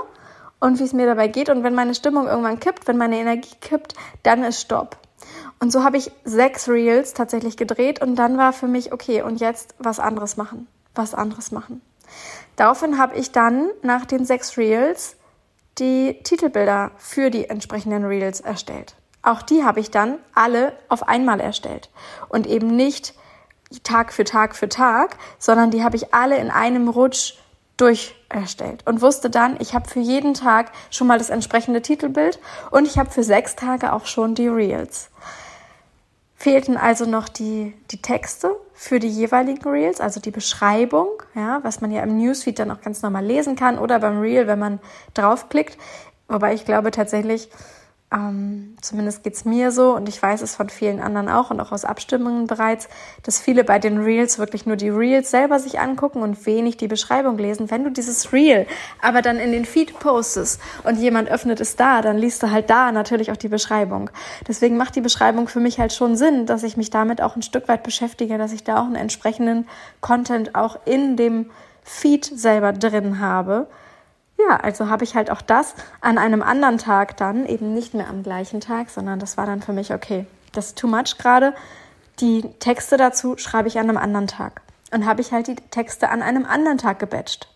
und 0.60 0.78
wie 0.78 0.84
es 0.84 0.92
mir 0.92 1.06
dabei 1.06 1.28
geht. 1.28 1.48
Und 1.48 1.62
wenn 1.62 1.74
meine 1.74 1.94
Stimmung 1.94 2.26
irgendwann 2.26 2.60
kippt, 2.60 2.86
wenn 2.88 2.98
meine 2.98 3.18
Energie 3.18 3.54
kippt, 3.60 3.94
dann 4.22 4.44
ist 4.44 4.60
Stopp. 4.60 4.96
Und 5.58 5.72
so 5.72 5.84
habe 5.84 5.96
ich 5.96 6.10
sechs 6.24 6.68
Reels 6.68 7.14
tatsächlich 7.14 7.56
gedreht 7.56 8.02
und 8.02 8.16
dann 8.16 8.36
war 8.36 8.52
für 8.52 8.68
mich, 8.68 8.92
okay, 8.92 9.22
und 9.22 9.40
jetzt 9.40 9.74
was 9.78 9.98
anderes 9.98 10.36
machen 10.36 10.68
was 10.96 11.14
anderes 11.14 11.52
machen. 11.52 11.82
Daraufhin 12.56 12.98
habe 12.98 13.16
ich 13.16 13.32
dann 13.32 13.68
nach 13.82 14.04
den 14.04 14.24
sechs 14.24 14.56
Reels 14.56 15.16
die 15.78 16.20
Titelbilder 16.22 16.92
für 16.96 17.30
die 17.30 17.50
entsprechenden 17.50 18.04
Reels 18.04 18.40
erstellt. 18.40 18.96
Auch 19.22 19.42
die 19.42 19.64
habe 19.64 19.80
ich 19.80 19.90
dann 19.90 20.18
alle 20.34 20.72
auf 20.88 21.08
einmal 21.08 21.40
erstellt 21.40 21.90
und 22.28 22.46
eben 22.46 22.68
nicht 22.68 23.14
Tag 23.82 24.12
für 24.12 24.24
Tag 24.24 24.54
für 24.54 24.68
Tag, 24.68 25.16
sondern 25.38 25.70
die 25.70 25.82
habe 25.82 25.96
ich 25.96 26.14
alle 26.14 26.38
in 26.38 26.50
einem 26.50 26.88
Rutsch 26.88 27.34
durch 27.76 28.14
erstellt 28.28 28.82
und 28.86 29.02
wusste 29.02 29.30
dann, 29.30 29.56
ich 29.60 29.74
habe 29.74 29.88
für 29.88 30.00
jeden 30.00 30.34
Tag 30.34 30.72
schon 30.90 31.06
mal 31.06 31.18
das 31.18 31.30
entsprechende 31.30 31.82
Titelbild 31.82 32.38
und 32.70 32.86
ich 32.86 32.98
habe 32.98 33.10
für 33.10 33.22
sechs 33.22 33.56
Tage 33.56 33.92
auch 33.92 34.06
schon 34.06 34.34
die 34.34 34.48
Reels. 34.48 35.10
Fehlten 36.34 36.76
also 36.76 37.06
noch 37.06 37.28
die, 37.28 37.74
die 37.90 38.02
Texte 38.02 38.54
für 38.74 38.98
die 38.98 39.08
jeweiligen 39.08 39.66
Reels, 39.68 40.00
also 40.00 40.20
die 40.20 40.30
Beschreibung, 40.30 41.08
ja, 41.34 41.60
was 41.62 41.80
man 41.80 41.90
ja 41.90 42.02
im 42.02 42.18
Newsfeed 42.18 42.58
dann 42.58 42.70
auch 42.70 42.82
ganz 42.82 43.00
normal 43.02 43.24
lesen 43.24 43.56
kann 43.56 43.78
oder 43.78 43.98
beim 44.00 44.20
Reel, 44.20 44.46
wenn 44.46 44.58
man 44.58 44.78
draufklickt. 45.14 45.78
Wobei 46.28 46.52
ich 46.54 46.64
glaube 46.64 46.90
tatsächlich, 46.90 47.48
ähm, 48.16 48.76
zumindest 48.80 49.22
geht's 49.24 49.44
mir 49.44 49.70
so 49.70 49.94
und 49.94 50.08
ich 50.08 50.20
weiß 50.20 50.40
es 50.40 50.56
von 50.56 50.70
vielen 50.70 51.00
anderen 51.00 51.28
auch 51.28 51.50
und 51.50 51.60
auch 51.60 51.70
aus 51.70 51.84
Abstimmungen 51.84 52.46
bereits, 52.46 52.88
dass 53.22 53.38
viele 53.38 53.62
bei 53.62 53.78
den 53.78 53.98
Reels 53.98 54.38
wirklich 54.38 54.64
nur 54.64 54.76
die 54.76 54.88
Reels 54.88 55.30
selber 55.30 55.58
sich 55.58 55.78
angucken 55.78 56.22
und 56.22 56.46
wenig 56.46 56.78
die 56.78 56.88
Beschreibung 56.88 57.36
lesen. 57.36 57.70
Wenn 57.70 57.84
du 57.84 57.90
dieses 57.90 58.32
Reel 58.32 58.66
aber 59.02 59.20
dann 59.20 59.36
in 59.38 59.52
den 59.52 59.66
Feed 59.66 59.98
postest 59.98 60.60
und 60.84 60.98
jemand 60.98 61.28
öffnet 61.28 61.60
es 61.60 61.76
da, 61.76 62.00
dann 62.00 62.16
liest 62.16 62.42
du 62.42 62.50
halt 62.50 62.70
da 62.70 62.90
natürlich 62.90 63.30
auch 63.30 63.36
die 63.36 63.48
Beschreibung. 63.48 64.10
Deswegen 64.48 64.78
macht 64.78 64.96
die 64.96 65.02
Beschreibung 65.02 65.46
für 65.46 65.60
mich 65.60 65.78
halt 65.78 65.92
schon 65.92 66.16
Sinn, 66.16 66.46
dass 66.46 66.62
ich 66.62 66.78
mich 66.78 66.88
damit 66.88 67.20
auch 67.20 67.36
ein 67.36 67.42
Stück 67.42 67.68
weit 67.68 67.82
beschäftige, 67.82 68.38
dass 68.38 68.52
ich 68.52 68.64
da 68.64 68.80
auch 68.80 68.86
einen 68.86 68.96
entsprechenden 68.96 69.68
Content 70.00 70.54
auch 70.54 70.78
in 70.86 71.16
dem 71.16 71.50
Feed 71.84 72.24
selber 72.24 72.72
drin 72.72 73.20
habe 73.20 73.66
ja, 74.38 74.56
also 74.56 74.88
habe 74.88 75.04
ich 75.04 75.14
halt 75.14 75.30
auch 75.30 75.40
das 75.40 75.74
an 76.00 76.18
einem 76.18 76.42
anderen 76.42 76.78
Tag 76.78 77.16
dann, 77.16 77.46
eben 77.46 77.72
nicht 77.72 77.94
mehr 77.94 78.08
am 78.08 78.22
gleichen 78.22 78.60
Tag, 78.60 78.90
sondern 78.90 79.18
das 79.18 79.36
war 79.36 79.46
dann 79.46 79.62
für 79.62 79.72
mich, 79.72 79.92
okay, 79.92 80.26
das 80.52 80.68
ist 80.68 80.78
too 80.78 80.88
much 80.88 81.18
gerade. 81.18 81.54
Die 82.20 82.42
Texte 82.58 82.96
dazu 82.96 83.36
schreibe 83.38 83.68
ich 83.68 83.78
an 83.78 83.88
einem 83.88 83.98
anderen 83.98 84.26
Tag. 84.26 84.62
Und 84.92 85.06
habe 85.06 85.20
ich 85.20 85.32
halt 85.32 85.48
die 85.48 85.56
Texte 85.56 86.10
an 86.10 86.22
einem 86.22 86.46
anderen 86.46 86.78
Tag 86.78 86.98
gebatcht. 86.98 87.48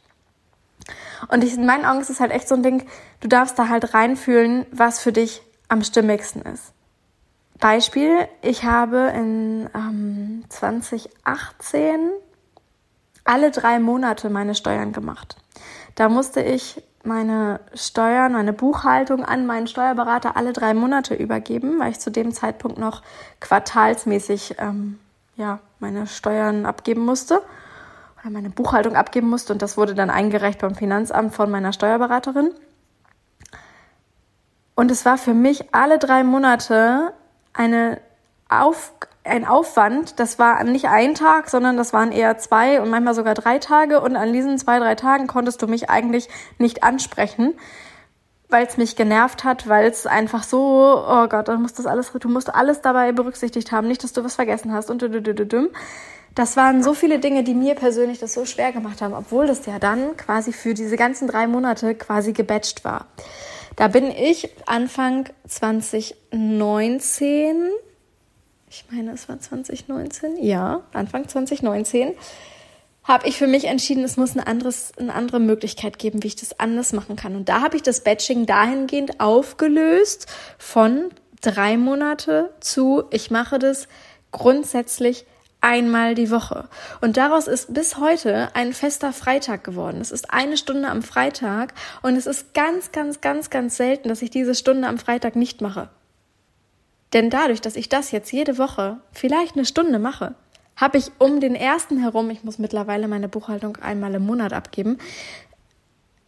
Und 1.29 1.45
ich, 1.45 1.55
in 1.55 1.67
meinen 1.67 1.85
Augen 1.85 2.01
ist 2.01 2.11
es 2.11 2.21
halt 2.21 2.33
echt 2.33 2.49
so 2.49 2.55
ein 2.55 2.63
Ding, 2.63 2.87
du 3.21 3.29
darfst 3.29 3.59
da 3.59 3.69
halt 3.69 3.95
reinfühlen, 3.95 4.67
was 4.73 5.01
für 5.01 5.13
dich 5.13 5.43
am 5.69 5.83
stimmigsten 5.83 6.43
ist. 6.43 6.73
Beispiel, 7.61 8.27
ich 8.41 8.65
habe 8.65 9.13
in 9.15 9.69
ähm, 9.75 10.45
2018 10.49 12.11
alle 13.25 13.51
drei 13.51 13.79
Monate 13.79 14.31
meine 14.31 14.55
Steuern 14.55 14.93
gemacht. 14.93 15.37
Da 15.95 16.09
musste 16.09 16.41
ich 16.41 16.83
meine 17.03 17.61
Steuern, 17.75 18.33
meine 18.33 18.53
Buchhaltung 18.53 19.25
an 19.25 19.47
meinen 19.47 19.67
Steuerberater 19.67 20.37
alle 20.37 20.53
drei 20.53 20.75
Monate 20.75 21.15
übergeben, 21.15 21.79
weil 21.79 21.93
ich 21.93 21.99
zu 21.99 22.11
dem 22.11 22.33
Zeitpunkt 22.33 22.79
noch 22.79 23.03
quartalsmäßig 23.41 24.57
ähm, 24.59 24.99
ja, 25.37 25.61
meine 25.79 26.07
Steuern 26.07 26.67
abgeben 26.67 27.05
musste 27.05 27.43
oder 28.21 28.31
meine 28.31 28.51
Buchhaltung 28.51 28.97
abgeben 28.97 29.29
musste 29.29 29.53
und 29.53 29.63
das 29.63 29.77
wurde 29.77 29.95
dann 29.95 30.11
eingereicht 30.11 30.61
beim 30.61 30.75
Finanzamt 30.75 31.35
von 31.35 31.51
meiner 31.51 31.73
Steuerberaterin. 31.73 32.53
Und 34.75 34.91
es 34.91 35.05
war 35.05 35.19
für 35.19 35.35
mich 35.35 35.75
alle 35.75 35.99
drei 35.99 36.23
Monate 36.25 37.13
eine 37.53 38.01
Auf, 38.49 38.93
ein 39.25 39.47
Aufwand. 39.47 40.19
Das 40.19 40.39
war 40.39 40.62
nicht 40.65 40.87
ein 40.87 41.15
Tag, 41.15 41.50
sondern 41.50 41.77
das 41.77 41.93
waren 41.93 42.12
eher 42.12 42.39
zwei 42.39 42.81
und 42.81 42.91
manchmal 42.91 43.15
sogar 43.15 43.35
drei 43.35 43.59
Tage. 43.59 44.00
Und 44.00 44.17
an 44.17 44.33
diesen 44.33 44.59
zwei, 44.59 44.79
drei 44.79 44.95
Tagen 44.95 45.27
konntest 45.27 45.61
du 45.62 45.67
mich 45.67 45.91
eigentlich 45.91 46.29
nicht 46.59 46.83
ansprechen, 46.83 47.55
weil 48.49 48.67
es 48.67 48.77
mich 48.77 48.97
genervt 48.97 49.45
hat, 49.45 49.69
weil 49.69 49.87
es 49.87 50.07
einfach 50.07 50.43
so, 50.43 51.05
oh 51.07 51.29
Gott, 51.29 51.49
du 51.49 51.57
musst 51.59 51.79
das 51.79 51.87
alles, 51.87 52.12
du 52.12 52.29
musst 52.29 52.55
alles 52.55 52.81
dabei 52.81 53.12
berücksichtigt 53.12 53.73
haben, 53.73 53.89
nicht, 53.89 54.03
dass 54.03 54.12
du 54.12 54.25
was 54.25 54.37
vergessen 54.37 54.73
hast 54.73 54.91
und 54.91 55.03
düdüdüdüm. 55.03 55.69
Das 56.35 56.57
waren 56.57 56.83
so 56.83 56.95
viele 56.95 57.19
Dinge, 57.19 57.43
die 57.43 57.55
mir 57.55 57.75
persönlich 57.75 58.21
das 58.21 58.35
so 58.35 58.47
schwer 58.47 58.73
gemacht 58.73 59.03
haben, 59.03 59.15
obwohl 59.15 59.49
das 59.49 59.67
ja 59.67 59.81
dann 59.81 60.17
quasi 60.17 60.53
für 60.53 60.75
diese 60.75 60.97
ganzen 60.97 61.27
drei 61.27 61.49
Monate 61.49 61.97
quasi 61.97 62.33
gebatcht 62.33 62.85
war. 62.85 63.07
Da 63.77 63.89
bin 63.89 64.11
ich 64.11 64.50
Anfang 64.67 65.29
2019 65.49 67.71
ich 68.71 68.85
meine, 68.91 69.11
es 69.12 69.29
war 69.29 69.39
2019, 69.39 70.37
ja, 70.43 70.83
Anfang 70.93 71.29
2019, 71.29 72.15
habe 73.03 73.27
ich 73.27 73.37
für 73.37 73.49
mich 73.49 73.65
entschieden, 73.65 74.05
es 74.05 74.17
muss 74.17 74.33
eine, 74.33 74.47
anderes, 74.47 74.93
eine 74.97 75.12
andere 75.15 75.41
Möglichkeit 75.41 75.99
geben, 75.99 76.23
wie 76.23 76.29
ich 76.29 76.37
das 76.37 76.61
anders 76.61 76.93
machen 76.93 77.17
kann. 77.17 77.35
Und 77.35 77.49
da 77.49 77.62
habe 77.62 77.77
ich 77.77 77.83
das 77.83 78.05
Batching 78.05 78.47
dahingehend 78.47 79.19
aufgelöst 79.19 80.27
von 80.59 81.07
drei 81.41 81.77
Monate 81.77 82.50
zu, 82.61 83.05
ich 83.11 83.31
mache 83.31 83.59
das 83.59 83.89
grundsätzlich 84.31 85.27
einmal 85.61 86.15
die 86.15 86.31
Woche. 86.31 86.69
Und 87.00 87.17
daraus 87.17 87.49
ist 87.49 87.75
bis 87.75 87.99
heute 87.99 88.55
ein 88.55 88.73
fester 88.73 89.12
Freitag 89.12 89.65
geworden. 89.65 90.00
Es 90.00 90.12
ist 90.12 90.33
eine 90.33 90.57
Stunde 90.57 90.89
am 90.89 91.03
Freitag 91.03 91.75
und 92.03 92.17
es 92.17 92.27
ist 92.27 92.55
ganz, 92.55 92.93
ganz, 92.93 93.21
ganz, 93.21 93.50
ganz 93.50 93.77
selten, 93.77 94.09
dass 94.09 94.23
ich 94.23 94.31
diese 94.31 94.55
Stunde 94.55 94.87
am 94.87 94.99
Freitag 94.99 95.35
nicht 95.35 95.61
mache. 95.61 95.89
Denn 97.12 97.31
dadurch, 97.31 97.61
dass 97.61 97.76
ich 97.76 97.88
das 97.88 98.12
jetzt 98.12 98.33
jede 98.33 98.59
Woche 98.59 98.99
vielleicht 99.12 99.57
eine 99.57 99.64
Stunde 99.64 99.99
mache, 99.99 100.35
habe 100.76 100.99
ich 100.99 101.11
um 101.19 101.40
den 101.40 101.55
ersten 101.55 101.99
herum, 101.99 102.31
ich 102.31 102.45
muss 102.45 102.59
mittlerweile 102.59 103.09
meine 103.09 103.29
Buchhaltung 103.29 103.76
einmal 103.76 104.14
im 104.14 104.25
Monat 104.25 104.52
abgeben, 104.52 104.99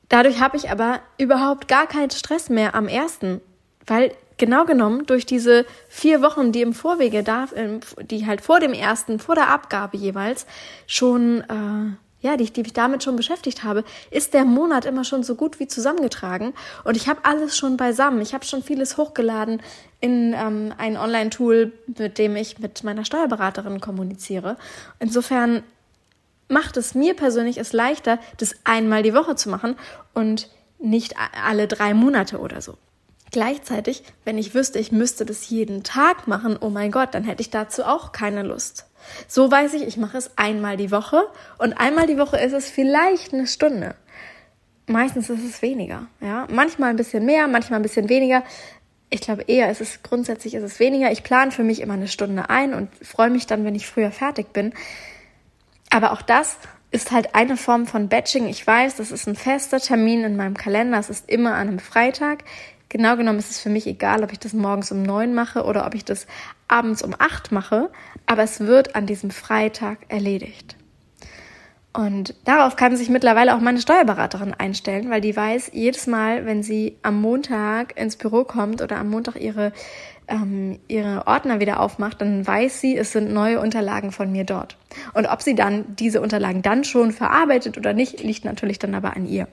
dadurch 0.09 0.41
habe 0.41 0.57
ich 0.57 0.71
aber 0.71 1.01
überhaupt 1.19 1.69
gar 1.69 1.87
keinen 1.87 2.11
Stress 2.11 2.51
mehr 2.51 2.75
am 2.75 2.89
ersten, 2.89 3.41
weil 3.87 4.13
genau 4.37 4.65
genommen 4.65 5.07
durch 5.07 5.25
diese 5.25 5.65
vier 5.89 6.21
Wochen, 6.21 6.53
die 6.53 6.63
im 6.63 6.75
Vorwege 6.75 7.23
da, 7.23 7.47
die 8.03 8.27
halt 8.27 8.41
vor 8.41 8.61
dem 8.61 8.73
ersten, 8.73 9.19
vor 9.19 9.35
der 9.37 9.49
Abgabe 9.49 9.97
jeweils 9.97 10.47
schon 10.87 11.43
äh, 11.43 11.97
ja, 12.23 12.37
die, 12.37 12.51
die 12.51 12.63
ich 12.63 12.73
damit 12.73 13.03
schon 13.03 13.17
beschäftigt 13.17 13.65
habe, 13.65 13.85
ist 14.11 14.33
der 14.33 14.45
Monat 14.45 14.85
immer 14.85 15.05
schon 15.05 15.25
so 15.25 15.35
gut 15.35 15.61
wie 15.61 15.67
zusammengetragen. 15.67 16.55
Und 16.85 16.97
ich 16.97 17.09
habe 17.09 17.25
alles 17.25 17.57
schon 17.57 17.77
beisammen. 17.77 18.23
Ich 18.23 18.33
habe 18.33 18.45
schon 18.45 18.63
vieles 18.63 18.97
hochgeladen 18.97 19.61
in 20.01 20.33
ähm, 20.33 20.73
ein 20.79 20.97
Online-Tool, 20.97 21.73
mit 21.99 22.19
dem 22.19 22.37
ich 22.37 22.59
mit 22.59 22.83
meiner 22.85 23.05
Steuerberaterin 23.05 23.81
kommuniziere. 23.81 24.57
Insofern 25.01 25.63
macht 26.49 26.77
es 26.77 26.95
mir 26.95 27.15
persönlich 27.15 27.59
es 27.59 27.73
leichter, 27.73 28.19
das 28.39 28.55
einmal 28.65 29.03
die 29.03 29.15
Woche 29.15 29.35
zu 29.35 29.49
machen 29.49 29.77
und 30.15 30.49
nicht 30.79 31.15
alle 31.45 31.67
drei 31.67 31.95
Monate 31.95 32.39
oder 32.39 32.61
so. 32.61 32.77
Gleichzeitig, 33.31 34.05
wenn 34.25 34.37
ich 34.37 34.55
wüsste, 34.55 34.79
ich 34.79 34.93
müsste 34.93 35.25
das 35.25 35.49
jeden 35.49 35.83
Tag 35.85 36.29
machen, 36.29 36.59
oh 36.61 36.69
mein 36.69 36.91
Gott, 36.91 37.15
dann 37.15 37.25
hätte 37.25 37.41
ich 37.41 37.51
dazu 37.51 37.85
auch 37.85 38.13
keine 38.13 38.43
Lust. 38.43 38.87
So 39.29 39.51
weiß 39.51 39.75
ich, 39.75 39.83
ich 39.83 39.97
mache 39.97 40.19
es 40.19 40.37
einmal 40.37 40.77
die 40.77 40.91
Woche 40.91 41.23
und 41.59 41.75
einmal 41.75 42.07
die 42.07 42.19
Woche 42.19 42.39
ist 42.39 42.53
es 42.53 42.71
vielleicht 42.71 43.33
eine 43.33 43.47
Stunde. 43.47 43.95
Meistens 44.87 45.31
ist 45.31 45.45
es 45.45 45.63
weniger, 45.63 46.07
ja. 46.21 46.47
Manchmal 46.51 46.91
ein 46.91 46.97
bisschen 46.97 47.25
mehr, 47.25 47.47
manchmal 47.47 47.79
ein 47.79 47.85
bisschen 47.85 48.09
weniger. 48.09 48.43
Ich 49.11 49.21
glaube 49.21 49.45
eher, 49.47 49.69
es 49.69 49.81
ist 49.81 50.03
grundsätzlich 50.03 50.55
ist 50.55 50.63
es 50.63 50.81
weniger. 50.81 51.13
Ich 51.13 51.23
plane 51.23 51.51
für 51.51 51.63
mich 51.63 51.81
immer 51.81 51.95
eine 51.95 52.09
Stunde 52.09 52.51
ein 52.51 52.75
und 52.75 52.89
freue 53.05 53.31
mich 53.31 53.47
dann, 53.47 53.65
wenn 53.65 53.75
ich 53.75 53.87
früher 53.87 54.11
fertig 54.11 54.53
bin. 54.53 54.73
Aber 55.91 56.13
auch 56.13 56.23
das 56.23 56.57
ist 56.91 57.11
halt 57.11 57.35
eine 57.35 57.57
Form 57.57 57.87
von 57.87 58.09
Batching. 58.09 58.49
Ich 58.49 58.67
weiß, 58.67 58.97
das 58.97 59.13
ist 59.13 59.27
ein 59.27 59.35
fester 59.35 59.81
Termin 59.81 60.25
in 60.25 60.37
meinem 60.37 60.57
Kalender. 60.57 60.99
Es 60.99 61.11
ist 61.11 61.29
immer 61.29 61.55
an 61.55 61.69
einem 61.69 61.79
Freitag. 61.79 62.45
Genau 62.93 63.17
genommen 63.17 63.39
ist 63.39 63.51
es 63.51 63.59
für 63.59 63.71
mich 63.71 63.87
egal, 63.87 64.23
ob 64.23 64.33
ich 64.33 64.39
das 64.39 64.53
morgens 64.53 64.93
um 64.93 65.03
neun 65.03 65.33
mache 65.33 65.65
oder 65.65 65.87
ob 65.87 65.95
ich 65.95 66.05
das 66.05 66.27
abends 66.69 67.01
um 67.03 67.15
acht 67.19 67.51
mache, 67.51 67.89
aber 68.27 68.43
es 68.43 68.61
wird 68.61 68.95
an 68.95 69.07
diesem 69.07 69.31
Freitag 69.31 70.01
erledigt. 70.09 70.77
Und 71.95 72.35
darauf 72.45 72.77
kann 72.77 72.95
sich 72.95 73.09
mittlerweile 73.09 73.57
auch 73.57 73.61
meine 73.61 73.81
Steuerberaterin 73.81 74.53
einstellen, 74.53 75.09
weil 75.09 75.23
die 75.23 75.35
weiß, 75.35 75.71
jedes 75.73 76.07
Mal, 76.07 76.45
wenn 76.45 76.63
sie 76.63 76.99
am 77.01 77.19
Montag 77.19 77.99
ins 77.99 78.17
Büro 78.17 78.45
kommt 78.45 78.83
oder 78.83 78.99
am 78.99 79.09
Montag 79.09 79.41
ihre, 79.41 79.73
ähm, 80.29 80.79
ihre 80.87 81.27
Ordner 81.27 81.61
wieder 81.61 81.81
aufmacht, 81.81 82.21
dann 82.21 82.47
weiß 82.47 82.83
sie, 82.83 82.95
es 82.95 83.13
sind 83.13 83.33
neue 83.33 83.59
Unterlagen 83.59 84.13
von 84.13 84.31
mir 84.31 84.45
dort. 84.45 84.77
Und 85.15 85.25
ob 85.25 85.41
sie 85.41 85.55
dann 85.55 85.97
diese 85.97 86.21
Unterlagen 86.21 86.61
dann 86.61 86.85
schon 86.85 87.13
verarbeitet 87.13 87.79
oder 87.79 87.95
nicht, 87.95 88.23
liegt 88.23 88.45
natürlich 88.45 88.79
dann 88.79 88.95
aber 88.95 89.17
an 89.17 89.27
ihr. 89.27 89.49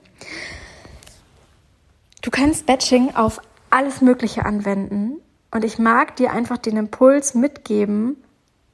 Du 2.22 2.30
kannst 2.30 2.66
Batching 2.66 3.14
auf 3.14 3.40
alles 3.70 4.02
Mögliche 4.02 4.44
anwenden. 4.44 5.20
Und 5.52 5.64
ich 5.64 5.78
mag 5.78 6.16
dir 6.16 6.32
einfach 6.32 6.58
den 6.58 6.76
Impuls 6.76 7.34
mitgeben, 7.34 8.22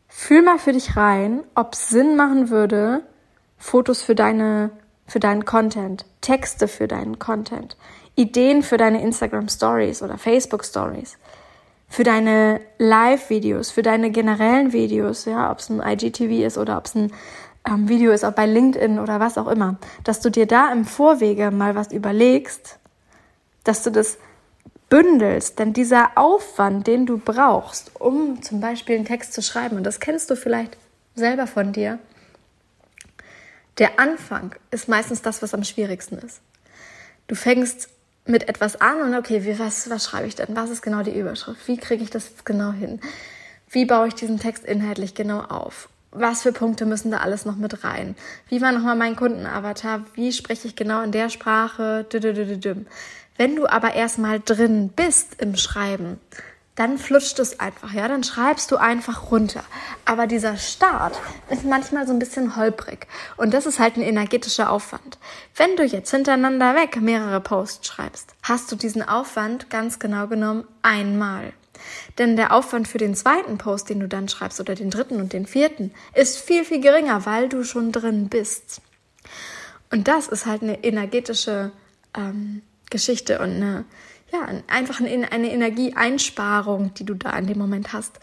fühl 0.08 0.42
mal 0.42 0.58
für 0.58 0.72
dich 0.72 0.96
rein, 0.96 1.42
ob 1.54 1.72
es 1.72 1.88
Sinn 1.88 2.16
machen 2.16 2.50
würde, 2.50 3.02
Fotos 3.56 4.02
für 4.02 4.14
deine 4.14 4.70
für 5.06 5.20
deinen 5.20 5.44
Content, 5.44 6.04
Texte 6.20 6.66
für 6.66 6.88
deinen 6.88 7.20
Content, 7.20 7.76
Ideen 8.16 8.64
für 8.64 8.76
deine 8.76 9.00
Instagram 9.02 9.48
Stories 9.48 10.02
oder 10.02 10.18
Facebook 10.18 10.64
Stories, 10.64 11.16
für 11.88 12.02
deine 12.02 12.60
Live-Videos, 12.78 13.70
für 13.70 13.82
deine 13.82 14.10
generellen 14.10 14.72
Videos, 14.72 15.24
ja, 15.24 15.50
ob 15.50 15.60
es 15.60 15.70
ein 15.70 15.80
IGTV 15.80 16.44
ist 16.44 16.58
oder 16.58 16.76
ob 16.76 16.86
es 16.86 16.96
ein 16.96 17.12
ähm, 17.68 17.88
Video 17.88 18.10
ist, 18.10 18.24
auch 18.24 18.32
bei 18.32 18.46
LinkedIn 18.46 18.98
oder 18.98 19.20
was 19.20 19.38
auch 19.38 19.46
immer, 19.46 19.76
dass 20.02 20.20
du 20.20 20.28
dir 20.28 20.46
da 20.46 20.72
im 20.72 20.84
Vorwege 20.84 21.52
mal 21.52 21.76
was 21.76 21.92
überlegst 21.92 22.80
dass 23.68 23.82
du 23.82 23.90
das 23.90 24.18
bündelst. 24.88 25.58
Denn 25.58 25.72
dieser 25.72 26.12
Aufwand, 26.16 26.86
den 26.86 27.06
du 27.06 27.18
brauchst, 27.18 28.00
um 28.00 28.42
zum 28.42 28.60
Beispiel 28.60 28.96
einen 28.96 29.04
Text 29.04 29.32
zu 29.32 29.42
schreiben, 29.42 29.76
und 29.76 29.84
das 29.84 30.00
kennst 30.00 30.30
du 30.30 30.36
vielleicht 30.36 30.76
selber 31.14 31.46
von 31.46 31.72
dir, 31.72 31.98
der 33.78 34.00
Anfang 34.00 34.54
ist 34.70 34.88
meistens 34.88 35.22
das, 35.22 35.42
was 35.42 35.52
am 35.52 35.64
schwierigsten 35.64 36.18
ist. 36.18 36.40
Du 37.26 37.34
fängst 37.34 37.88
mit 38.24 38.48
etwas 38.48 38.80
an 38.80 39.02
und 39.02 39.14
okay, 39.14 39.44
wie, 39.44 39.58
was, 39.58 39.90
was 39.90 40.04
schreibe 40.04 40.26
ich 40.26 40.34
denn? 40.34 40.56
Was 40.56 40.70
ist 40.70 40.82
genau 40.82 41.02
die 41.02 41.16
Überschrift? 41.16 41.68
Wie 41.68 41.76
kriege 41.76 42.02
ich 42.02 42.10
das 42.10 42.30
genau 42.44 42.72
hin? 42.72 43.00
Wie 43.68 43.84
baue 43.84 44.08
ich 44.08 44.14
diesen 44.14 44.38
Text 44.38 44.64
inhaltlich 44.64 45.14
genau 45.14 45.40
auf? 45.40 45.88
Was 46.10 46.42
für 46.42 46.52
Punkte 46.52 46.86
müssen 46.86 47.10
da 47.10 47.18
alles 47.18 47.44
noch 47.44 47.56
mit 47.56 47.84
rein? 47.84 48.16
Wie 48.48 48.62
war 48.62 48.72
nochmal 48.72 48.96
mein 48.96 49.16
Kundenavatar? 49.16 50.06
Wie 50.14 50.32
spreche 50.32 50.68
ich 50.68 50.76
genau 50.76 51.02
in 51.02 51.12
der 51.12 51.28
Sprache? 51.28 52.06
Wenn 53.36 53.56
du 53.56 53.66
aber 53.66 53.94
erstmal 53.94 54.40
drin 54.40 54.88
bist 54.88 55.40
im 55.40 55.56
Schreiben, 55.56 56.20
dann 56.76 56.98
flutscht 56.98 57.38
es 57.38 57.58
einfach, 57.58 57.92
ja, 57.92 58.06
dann 58.06 58.22
schreibst 58.22 58.70
du 58.70 58.76
einfach 58.76 59.30
runter. 59.30 59.64
Aber 60.04 60.26
dieser 60.26 60.58
Start 60.58 61.18
ist 61.50 61.64
manchmal 61.64 62.06
so 62.06 62.12
ein 62.12 62.18
bisschen 62.18 62.54
holprig 62.56 63.06
und 63.36 63.52
das 63.54 63.66
ist 63.66 63.78
halt 63.78 63.96
ein 63.96 64.02
energetischer 64.02 64.70
Aufwand. 64.70 65.18
Wenn 65.56 65.74
du 65.76 65.84
jetzt 65.84 66.10
hintereinander 66.10 66.74
weg 66.74 67.00
mehrere 67.00 67.40
Posts 67.40 67.86
schreibst, 67.86 68.34
hast 68.42 68.70
du 68.70 68.76
diesen 68.76 69.02
Aufwand 69.02 69.70
ganz 69.70 69.98
genau 69.98 70.26
genommen 70.26 70.64
einmal. 70.82 71.52
Denn 72.18 72.36
der 72.36 72.52
Aufwand 72.52 72.88
für 72.88 72.98
den 72.98 73.14
zweiten 73.14 73.58
Post, 73.58 73.88
den 73.88 74.00
du 74.00 74.08
dann 74.08 74.28
schreibst 74.28 74.60
oder 74.60 74.74
den 74.74 74.90
dritten 74.90 75.20
und 75.20 75.32
den 75.32 75.46
vierten, 75.46 75.92
ist 76.14 76.38
viel, 76.38 76.64
viel 76.64 76.80
geringer, 76.80 77.26
weil 77.26 77.48
du 77.48 77.64
schon 77.64 77.92
drin 77.92 78.28
bist. 78.28 78.80
Und 79.90 80.08
das 80.08 80.28
ist 80.28 80.46
halt 80.46 80.62
eine 80.62 80.82
energetische 80.84 81.72
ähm, 82.14 82.62
Geschichte 82.90 83.38
und 83.40 83.50
eine, 83.50 83.84
ja, 84.32 84.46
einfach 84.68 85.00
eine, 85.00 85.50
Energieeinsparung, 85.50 86.94
die 86.94 87.04
du 87.04 87.14
da 87.14 87.36
in 87.38 87.46
dem 87.46 87.58
Moment 87.58 87.92
hast. 87.92 88.18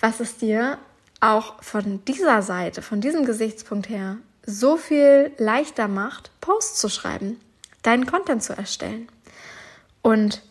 Was 0.00 0.20
es 0.20 0.36
dir 0.36 0.78
auch 1.20 1.62
von 1.62 2.04
dieser 2.04 2.42
Seite, 2.42 2.82
von 2.82 3.00
diesem 3.00 3.24
Gesichtspunkt 3.24 3.88
her, 3.88 4.18
so 4.46 4.76
viel 4.76 5.32
leichter 5.38 5.88
macht, 5.88 6.30
Posts 6.40 6.80
zu 6.80 6.88
schreiben, 6.88 7.38
deinen 7.82 8.06
Content 8.06 8.42
zu 8.42 8.56
erstellen. 8.56 9.08
Und 10.02 10.42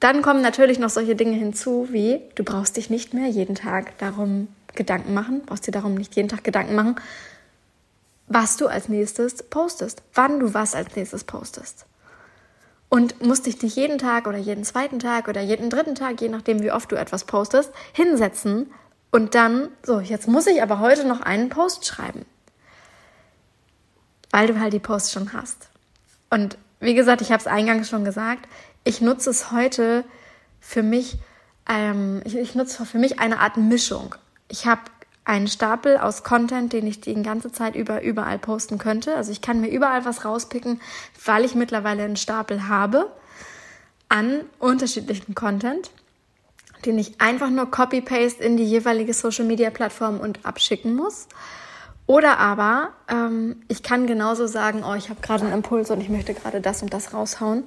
dann 0.00 0.22
kommen 0.22 0.42
natürlich 0.42 0.78
noch 0.78 0.90
solche 0.90 1.16
Dinge 1.16 1.36
hinzu, 1.36 1.88
wie 1.90 2.20
du 2.34 2.42
brauchst 2.42 2.76
dich 2.76 2.90
nicht 2.90 3.14
mehr 3.14 3.28
jeden 3.28 3.54
Tag 3.54 3.96
darum 3.98 4.48
Gedanken 4.74 5.14
machen, 5.14 5.42
brauchst 5.46 5.66
dir 5.66 5.72
darum 5.72 5.94
nicht 5.94 6.16
jeden 6.16 6.28
Tag 6.28 6.42
Gedanken 6.42 6.74
machen, 6.74 6.96
was 8.26 8.56
du 8.56 8.66
als 8.66 8.88
nächstes 8.88 9.44
postest, 9.44 10.02
wann 10.12 10.40
du 10.40 10.52
was 10.52 10.74
als 10.74 10.96
nächstes 10.96 11.24
postest 11.24 11.86
und 12.94 13.20
musst 13.20 13.46
dich 13.46 13.60
nicht 13.60 13.74
jeden 13.74 13.98
Tag 13.98 14.28
oder 14.28 14.38
jeden 14.38 14.62
zweiten 14.62 15.00
Tag 15.00 15.26
oder 15.26 15.40
jeden 15.40 15.68
dritten 15.68 15.96
Tag, 15.96 16.20
je 16.20 16.28
nachdem 16.28 16.62
wie 16.62 16.70
oft 16.70 16.92
du 16.92 16.96
etwas 16.96 17.24
postest, 17.24 17.72
hinsetzen 17.92 18.72
und 19.10 19.34
dann, 19.34 19.68
so, 19.82 19.98
jetzt 19.98 20.28
muss 20.28 20.46
ich 20.46 20.62
aber 20.62 20.78
heute 20.78 21.04
noch 21.04 21.20
einen 21.20 21.48
Post 21.48 21.86
schreiben. 21.86 22.24
Weil 24.30 24.46
du 24.46 24.60
halt 24.60 24.72
die 24.72 24.78
Posts 24.78 25.12
schon 25.12 25.32
hast. 25.32 25.70
Und 26.30 26.56
wie 26.78 26.94
gesagt, 26.94 27.20
ich 27.20 27.32
habe 27.32 27.40
es 27.40 27.48
eingangs 27.48 27.88
schon 27.88 28.04
gesagt, 28.04 28.48
ich 28.84 29.00
nutze 29.00 29.30
es 29.30 29.50
heute 29.50 30.04
für 30.60 30.84
mich 30.84 31.18
ähm, 31.68 32.22
ich, 32.24 32.36
ich 32.36 32.54
nutze 32.54 32.86
für 32.86 32.98
mich 32.98 33.18
eine 33.18 33.40
Art 33.40 33.56
Mischung. 33.56 34.14
Ich 34.48 34.66
habe 34.66 34.82
einen 35.24 35.48
Stapel 35.48 35.96
aus 35.96 36.22
Content, 36.22 36.72
den 36.72 36.86
ich 36.86 37.00
die 37.00 37.14
ganze 37.22 37.50
Zeit 37.50 37.74
über 37.74 38.02
überall 38.02 38.38
posten 38.38 38.78
könnte. 38.78 39.16
Also 39.16 39.32
ich 39.32 39.40
kann 39.40 39.60
mir 39.60 39.68
überall 39.68 40.04
was 40.04 40.24
rauspicken, 40.24 40.80
weil 41.24 41.44
ich 41.44 41.54
mittlerweile 41.54 42.04
einen 42.04 42.16
Stapel 42.16 42.68
habe 42.68 43.10
an 44.08 44.40
unterschiedlichen 44.58 45.34
Content, 45.34 45.90
den 46.84 46.98
ich 46.98 47.20
einfach 47.20 47.48
nur 47.48 47.70
copy-paste 47.70 48.44
in 48.44 48.56
die 48.56 48.64
jeweilige 48.64 49.14
Social-Media-Plattform 49.14 50.20
und 50.20 50.44
abschicken 50.44 50.94
muss. 50.94 51.26
Oder 52.06 52.38
aber 52.38 52.90
ähm, 53.08 53.62
ich 53.68 53.82
kann 53.82 54.06
genauso 54.06 54.46
sagen, 54.46 54.84
oh, 54.84 54.92
ich 54.92 55.08
habe 55.08 55.22
gerade 55.22 55.44
einen 55.44 55.54
Impuls 55.54 55.90
und 55.90 56.02
ich 56.02 56.10
möchte 56.10 56.34
gerade 56.34 56.60
das 56.60 56.82
und 56.82 56.92
das 56.92 57.14
raushauen 57.14 57.64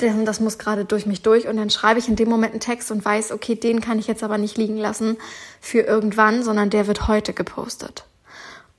das 0.00 0.40
muss 0.40 0.58
gerade 0.58 0.84
durch 0.84 1.06
mich 1.06 1.22
durch 1.22 1.46
und 1.46 1.56
dann 1.56 1.70
schreibe 1.70 1.98
ich 1.98 2.08
in 2.08 2.16
dem 2.16 2.28
Moment 2.28 2.52
einen 2.52 2.60
Text 2.60 2.90
und 2.90 3.04
weiß, 3.04 3.32
okay, 3.32 3.54
den 3.54 3.80
kann 3.80 3.98
ich 3.98 4.06
jetzt 4.06 4.22
aber 4.22 4.38
nicht 4.38 4.56
liegen 4.56 4.76
lassen 4.76 5.16
für 5.60 5.80
irgendwann, 5.80 6.42
sondern 6.42 6.70
der 6.70 6.86
wird 6.86 7.08
heute 7.08 7.32
gepostet. 7.32 8.04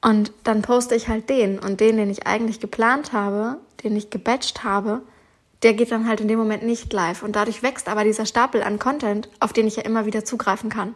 Und 0.02 0.32
dann 0.44 0.64
poste 0.64 0.96
ich 0.96 1.08
halt 1.08 1.30
den 1.30 1.60
und 1.60 1.80
den, 1.80 1.98
den 1.98 2.10
ich 2.10 2.26
eigentlich 2.26 2.60
geplant 2.60 3.14
habe, 3.14 3.58
den 3.84 3.96
ich 3.96 4.10
gebatcht 4.10 4.64
habe, 4.64 5.02
der 5.64 5.74
geht 5.74 5.92
dann 5.92 6.08
halt 6.08 6.22
in 6.22 6.28
dem 6.28 6.40
Moment 6.40 6.64
nicht 6.64 6.92
live 6.92 7.22
und 7.22 7.36
dadurch 7.36 7.62
wächst 7.62 7.88
aber 7.88 8.04
dieser 8.04 8.26
Stapel 8.26 8.64
an 8.64 8.80
Content, 8.80 9.30
auf 9.40 9.54
den 9.54 9.68
ich 9.68 9.76
ja 9.76 9.84
immer 9.84 10.06
wieder 10.08 10.26
zugreifen 10.26 10.70
kann. 10.70 10.96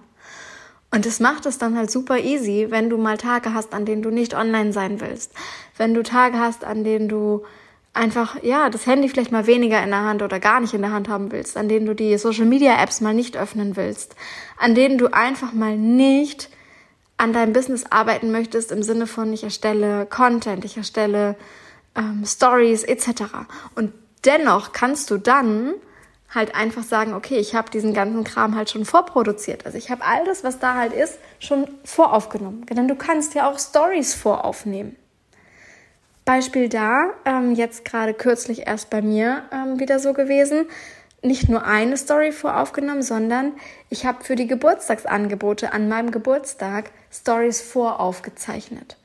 Und 0.92 1.06
das 1.06 1.20
macht 1.20 1.46
es 1.46 1.58
dann 1.58 1.78
halt 1.78 1.92
super 1.92 2.20
easy, 2.20 2.68
wenn 2.70 2.90
du 2.90 2.98
mal 2.98 3.18
Tage 3.18 3.54
hast, 3.54 3.74
an 3.74 3.86
denen 3.86 4.02
du 4.02 4.10
nicht 4.10 4.34
online 4.34 4.72
sein 4.72 5.02
willst. 5.02 5.34
Wenn 5.78 5.94
du 5.94 6.04
Tage 6.04 6.40
hast, 6.40 6.64
an 6.64 6.84
denen 6.84 7.10
du 7.10 7.44
einfach, 7.96 8.42
ja, 8.44 8.70
das 8.70 8.86
Handy 8.86 9.10
vielleicht 9.10 9.32
mal 9.32 9.48
weniger 9.48 9.82
in 9.84 9.90
der 9.90 10.04
Hand 10.04 10.22
oder 10.22 10.40
gar 10.40 10.60
nicht 10.60 10.74
in 10.74 10.82
der 10.82 10.92
Hand 10.92 11.08
haben 11.08 11.32
willst, 11.32 11.58
an 11.58 11.70
denen 11.70 11.86
du 11.86 11.96
die 11.96 12.18
Social 12.18 12.46
Media 12.46 12.82
Apps 12.82 13.02
mal 13.02 13.14
nicht 13.14 13.38
öffnen 13.38 13.76
willst, 13.76 14.16
an 14.58 14.76
denen 14.76 14.98
du 14.98 15.14
einfach 15.14 15.54
mal 15.54 15.78
nicht 15.78 16.50
an 17.18 17.32
deinem 17.32 17.54
Business 17.54 17.86
arbeiten 17.90 18.32
möchtest 18.32 18.72
im 18.72 18.84
Sinne 18.84 19.08
von, 19.08 19.32
ich 19.32 19.44
erstelle 19.44 20.06
Content, 20.06 20.66
ich 20.66 20.76
erstelle 20.76 21.36
ähm, 21.96 22.24
Stories 22.26 22.84
etc. 22.84 23.24
Und 23.76 23.94
dennoch 24.26 24.74
kannst 24.74 25.10
du 25.12 25.18
dann 25.18 25.74
halt 26.34 26.54
einfach 26.54 26.84
sagen, 26.84 27.14
okay, 27.14 27.38
ich 27.38 27.56
habe 27.56 27.70
diesen 27.70 27.94
ganzen 27.94 28.26
Kram 28.26 28.56
halt 28.56 28.70
schon 28.70 28.84
vorproduziert. 28.84 29.66
Also 29.66 29.78
ich 29.78 29.90
habe 29.90 30.04
all 30.04 30.26
das, 30.26 30.44
was 30.44 30.60
da 30.60 30.76
halt 30.76 30.92
ist, 30.92 31.18
schon 31.40 31.68
voraufgenommen. 31.86 32.66
Denn 32.66 32.90
du 32.90 32.96
kannst 32.96 33.36
ja 33.36 33.50
auch 33.50 33.58
Stories 33.58 34.14
voraufnehmen. 34.14 34.98
Beispiel 36.26 36.70
da, 36.70 37.12
ähm, 37.24 37.54
jetzt 37.54 37.86
gerade 37.86 38.14
kürzlich 38.14 38.68
erst 38.68 38.90
bei 38.90 39.02
mir 39.02 39.44
ähm, 39.52 39.80
wieder 39.80 40.00
so 40.00 40.14
gewesen. 40.14 40.66
Nicht 41.22 41.50
nur 41.50 41.66
eine 41.66 41.98
Story 41.98 42.32
voraufgenommen, 42.32 43.04
sondern 43.04 43.54
ich 43.90 44.06
habe 44.06 44.24
für 44.24 44.36
die 44.36 44.48
Geburtstagsangebote 44.48 45.72
an 45.72 45.88
meinem 45.88 46.12
Geburtstag 46.12 46.92
Stories 47.12 47.62
voraufgezeichnet. 47.62 48.98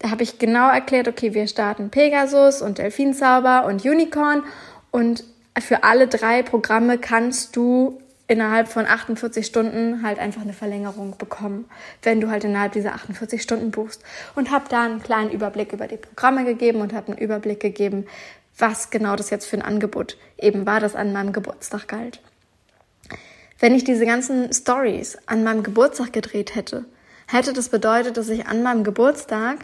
Da 0.00 0.10
habe 0.10 0.22
ich 0.22 0.38
genau 0.38 0.68
erklärt, 0.68 1.08
okay, 1.08 1.34
wir 1.34 1.46
starten 1.48 1.90
Pegasus 1.90 2.62
und 2.62 2.78
Delfinzauber 2.78 3.64
und 3.66 3.84
Unicorn 3.84 4.44
und 4.90 5.24
für 5.60 5.82
alle 5.82 6.06
drei 6.06 6.42
Programme 6.42 6.98
kannst 6.98 7.56
du 7.56 8.00
innerhalb 8.28 8.68
von 8.68 8.86
48 8.86 9.44
Stunden 9.44 10.02
halt 10.02 10.18
einfach 10.18 10.42
eine 10.42 10.52
Verlängerung 10.52 11.16
bekommen, 11.16 11.64
wenn 12.02 12.20
du 12.20 12.30
halt 12.30 12.44
innerhalb 12.44 12.72
dieser 12.72 12.92
48 12.94 13.42
Stunden 13.42 13.70
buchst. 13.70 14.02
Und 14.36 14.50
habe 14.50 14.66
da 14.68 14.84
einen 14.84 15.02
kleinen 15.02 15.30
Überblick 15.30 15.72
über 15.72 15.88
die 15.88 15.96
Programme 15.96 16.44
gegeben 16.44 16.80
und 16.82 16.92
habe 16.92 17.08
einen 17.08 17.18
Überblick 17.18 17.60
gegeben, 17.60 18.06
was 18.58 18.90
genau 18.90 19.16
das 19.16 19.30
jetzt 19.30 19.46
für 19.46 19.56
ein 19.56 19.62
Angebot 19.62 20.18
eben 20.38 20.66
war, 20.66 20.78
das 20.78 20.94
an 20.94 21.12
meinem 21.12 21.32
Geburtstag 21.32 21.88
galt. 21.88 22.20
Wenn 23.58 23.74
ich 23.74 23.84
diese 23.84 24.06
ganzen 24.06 24.52
Stories 24.52 25.18
an 25.26 25.42
meinem 25.42 25.62
Geburtstag 25.62 26.12
gedreht 26.12 26.54
hätte, 26.54 26.84
hätte 27.26 27.52
das 27.52 27.70
bedeutet, 27.70 28.16
dass 28.16 28.28
ich 28.28 28.46
an 28.46 28.62
meinem 28.62 28.84
Geburtstag 28.84 29.58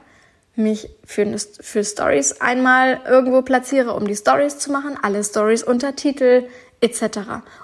mich 0.57 0.89
für, 1.05 1.37
für 1.61 1.85
Stories 1.85 2.41
einmal 2.41 3.01
irgendwo 3.07 3.43
platziere, 3.43 3.95
um 3.95 4.07
die 4.07 4.17
Stories 4.17 4.59
zu 4.59 4.71
machen, 4.73 4.97
alle 5.01 5.23
Stories 5.23 5.65
unter 5.65 5.97
Titel, 5.97 6.45
etc. 6.85 7.19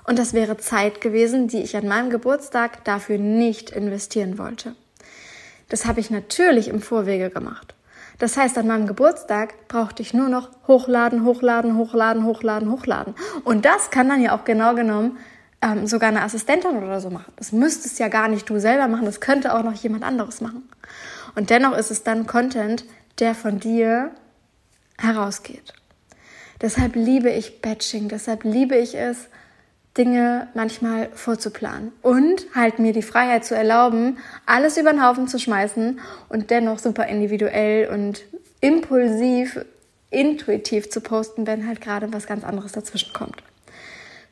Und 0.04 0.18
das 0.18 0.32
wäre 0.32 0.56
Zeit 0.56 1.00
gewesen, 1.00 1.46
die 1.46 1.62
ich 1.62 1.76
an 1.76 1.86
meinem 1.86 2.08
Geburtstag 2.08 2.84
dafür 2.84 3.18
nicht 3.18 3.70
investieren 3.70 4.38
wollte. 4.38 4.74
Das 5.68 5.86
habe 5.86 6.00
ich 6.00 6.10
natürlich 6.10 6.68
im 6.68 6.80
Vorwege 6.80 7.30
gemacht. 7.30 7.74
Das 8.18 8.36
heißt, 8.36 8.58
an 8.58 8.66
meinem 8.66 8.86
Geburtstag 8.86 9.68
brauchte 9.68 10.02
ich 10.02 10.14
nur 10.14 10.28
noch 10.28 10.50
hochladen, 10.66 11.24
hochladen, 11.24 11.76
hochladen, 11.76 12.24
hochladen, 12.24 12.70
hochladen. 12.70 13.14
Und 13.44 13.64
das 13.64 13.90
kann 13.90 14.08
dann 14.08 14.22
ja 14.22 14.34
auch 14.34 14.44
genau 14.44 14.74
genommen 14.74 15.18
ähm, 15.62 15.86
sogar 15.86 16.08
eine 16.08 16.22
Assistentin 16.22 16.82
oder 16.82 17.00
so 17.00 17.10
machen. 17.10 17.32
Das 17.36 17.52
müsstest 17.52 17.98
ja 17.98 18.08
gar 18.08 18.28
nicht 18.28 18.48
du 18.48 18.58
selber 18.58 18.88
machen, 18.88 19.04
das 19.04 19.20
könnte 19.20 19.54
auch 19.54 19.62
noch 19.62 19.74
jemand 19.74 20.04
anderes 20.04 20.40
machen. 20.40 20.68
Und 21.34 21.50
dennoch 21.50 21.76
ist 21.76 21.90
es 21.90 22.02
dann 22.02 22.26
Content, 22.26 22.84
der 23.18 23.34
von 23.34 23.60
dir 23.60 24.10
herausgeht. 24.98 25.74
Deshalb 26.60 26.94
liebe 26.94 27.30
ich 27.30 27.62
Batching, 27.62 28.08
deshalb 28.08 28.44
liebe 28.44 28.76
ich 28.76 28.94
es, 28.94 29.28
Dinge 29.96 30.46
manchmal 30.54 31.08
vorzuplanen 31.14 31.90
und 32.02 32.46
halt 32.54 32.78
mir 32.78 32.92
die 32.92 33.02
Freiheit 33.02 33.44
zu 33.44 33.56
erlauben, 33.56 34.18
alles 34.46 34.76
über 34.76 34.92
den 34.92 35.04
Haufen 35.04 35.26
zu 35.26 35.38
schmeißen 35.38 36.00
und 36.28 36.50
dennoch 36.50 36.78
super 36.78 37.06
individuell 37.06 37.88
und 37.88 38.22
impulsiv, 38.60 39.64
intuitiv 40.10 40.90
zu 40.90 41.00
posten, 41.00 41.46
wenn 41.46 41.66
halt 41.66 41.80
gerade 41.80 42.12
was 42.12 42.26
ganz 42.26 42.44
anderes 42.44 42.72
dazwischen 42.72 43.12
kommt. 43.12 43.42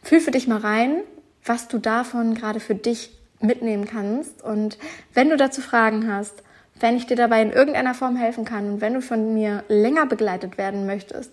Fühl 0.02 0.20
für 0.20 0.30
dich 0.30 0.46
mal 0.46 0.60
rein, 0.60 1.00
was 1.44 1.66
du 1.66 1.78
davon 1.78 2.34
gerade 2.34 2.60
für 2.60 2.76
dich 2.76 3.10
mitnehmen 3.40 3.86
kannst 3.86 4.42
und 4.44 4.78
wenn 5.12 5.28
du 5.28 5.36
dazu 5.36 5.60
Fragen 5.60 6.12
hast, 6.12 6.44
wenn 6.78 6.96
ich 6.96 7.06
dir 7.06 7.16
dabei 7.16 7.42
in 7.42 7.52
irgendeiner 7.52 7.94
Form 7.94 8.14
helfen 8.14 8.44
kann 8.44 8.70
und 8.70 8.80
wenn 8.80 8.94
du 8.94 9.02
von 9.02 9.34
mir 9.34 9.64
länger 9.68 10.06
begleitet 10.06 10.56
werden 10.56 10.86
möchtest, 10.86 11.32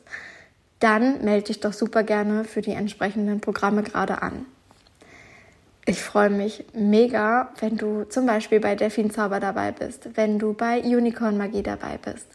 dann 0.79 1.23
melde 1.23 1.47
dich 1.47 1.59
doch 1.59 1.73
super 1.73 2.03
gerne 2.03 2.43
für 2.43 2.61
die 2.61 2.73
entsprechenden 2.73 3.41
Programme 3.41 3.83
gerade 3.83 4.21
an. 4.21 4.45
Ich 5.87 6.01
freue 6.01 6.31
mich 6.31 6.65
mega, 6.73 7.49
wenn 7.59 7.77
du 7.77 8.05
zum 8.05 8.25
Beispiel 8.25 8.59
bei 8.59 8.75
Delfin 8.75 9.11
Zauber 9.11 9.39
dabei 9.39 9.71
bist, 9.71 10.09
wenn 10.15 10.39
du 10.39 10.53
bei 10.53 10.81
Unicorn 10.81 11.37
Magie 11.37 11.61
dabei 11.61 11.99
bist. 12.03 12.27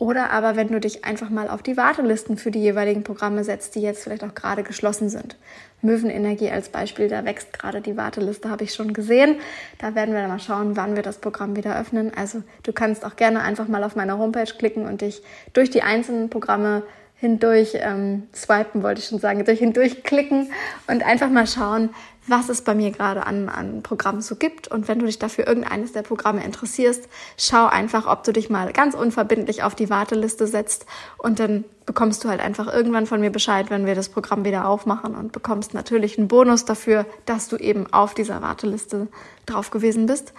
Oder 0.00 0.30
aber 0.30 0.56
wenn 0.56 0.68
du 0.68 0.80
dich 0.80 1.04
einfach 1.04 1.28
mal 1.28 1.50
auf 1.50 1.62
die 1.62 1.76
Wartelisten 1.76 2.38
für 2.38 2.50
die 2.50 2.62
jeweiligen 2.62 3.04
Programme 3.04 3.44
setzt, 3.44 3.74
die 3.74 3.82
jetzt 3.82 4.02
vielleicht 4.02 4.24
auch 4.24 4.34
gerade 4.34 4.62
geschlossen 4.62 5.10
sind. 5.10 5.36
Möwenenergie 5.82 6.50
als 6.50 6.70
Beispiel, 6.70 7.08
da 7.08 7.26
wächst 7.26 7.52
gerade 7.52 7.82
die 7.82 7.98
Warteliste, 7.98 8.48
habe 8.48 8.64
ich 8.64 8.72
schon 8.72 8.94
gesehen. 8.94 9.36
Da 9.78 9.94
werden 9.94 10.14
wir 10.14 10.22
dann 10.22 10.30
mal 10.30 10.38
schauen, 10.38 10.74
wann 10.74 10.96
wir 10.96 11.02
das 11.02 11.18
Programm 11.18 11.54
wieder 11.54 11.78
öffnen. 11.78 12.12
Also 12.16 12.42
du 12.62 12.72
kannst 12.72 13.04
auch 13.04 13.16
gerne 13.16 13.42
einfach 13.42 13.68
mal 13.68 13.84
auf 13.84 13.94
meiner 13.94 14.16
Homepage 14.16 14.50
klicken 14.50 14.86
und 14.86 15.02
dich 15.02 15.22
durch 15.52 15.68
die 15.68 15.82
einzelnen 15.82 16.30
Programme 16.30 16.82
hindurch 17.20 17.72
ähm, 17.74 18.28
swipen, 18.34 18.82
wollte 18.82 19.00
ich 19.00 19.06
schon 19.06 19.20
sagen, 19.20 19.44
durch 19.44 19.58
hindurch 19.58 20.02
klicken 20.02 20.50
und 20.86 21.04
einfach 21.04 21.28
mal 21.28 21.46
schauen, 21.46 21.90
was 22.26 22.48
es 22.48 22.62
bei 22.62 22.74
mir 22.74 22.92
gerade 22.92 23.26
an, 23.26 23.48
an 23.48 23.82
Programmen 23.82 24.22
so 24.22 24.36
gibt. 24.36 24.68
Und 24.68 24.88
wenn 24.88 25.00
du 25.00 25.06
dich 25.06 25.18
dafür 25.18 25.46
irgendeines 25.46 25.92
der 25.92 26.02
Programme 26.02 26.42
interessierst, 26.44 27.08
schau 27.36 27.66
einfach, 27.66 28.06
ob 28.06 28.24
du 28.24 28.32
dich 28.32 28.48
mal 28.48 28.72
ganz 28.72 28.94
unverbindlich 28.94 29.62
auf 29.62 29.74
die 29.74 29.90
Warteliste 29.90 30.46
setzt 30.46 30.86
und 31.18 31.40
dann 31.40 31.64
bekommst 31.84 32.24
du 32.24 32.28
halt 32.28 32.40
einfach 32.40 32.72
irgendwann 32.72 33.06
von 33.06 33.20
mir 33.20 33.30
Bescheid, 33.30 33.68
wenn 33.68 33.84
wir 33.84 33.94
das 33.94 34.08
Programm 34.08 34.44
wieder 34.44 34.66
aufmachen 34.66 35.14
und 35.14 35.32
bekommst 35.32 35.74
natürlich 35.74 36.16
einen 36.16 36.28
Bonus 36.28 36.64
dafür, 36.64 37.04
dass 37.26 37.48
du 37.48 37.56
eben 37.56 37.92
auf 37.92 38.14
dieser 38.14 38.40
Warteliste 38.40 39.08
drauf 39.44 39.70
gewesen 39.70 40.06
bist. 40.06 40.32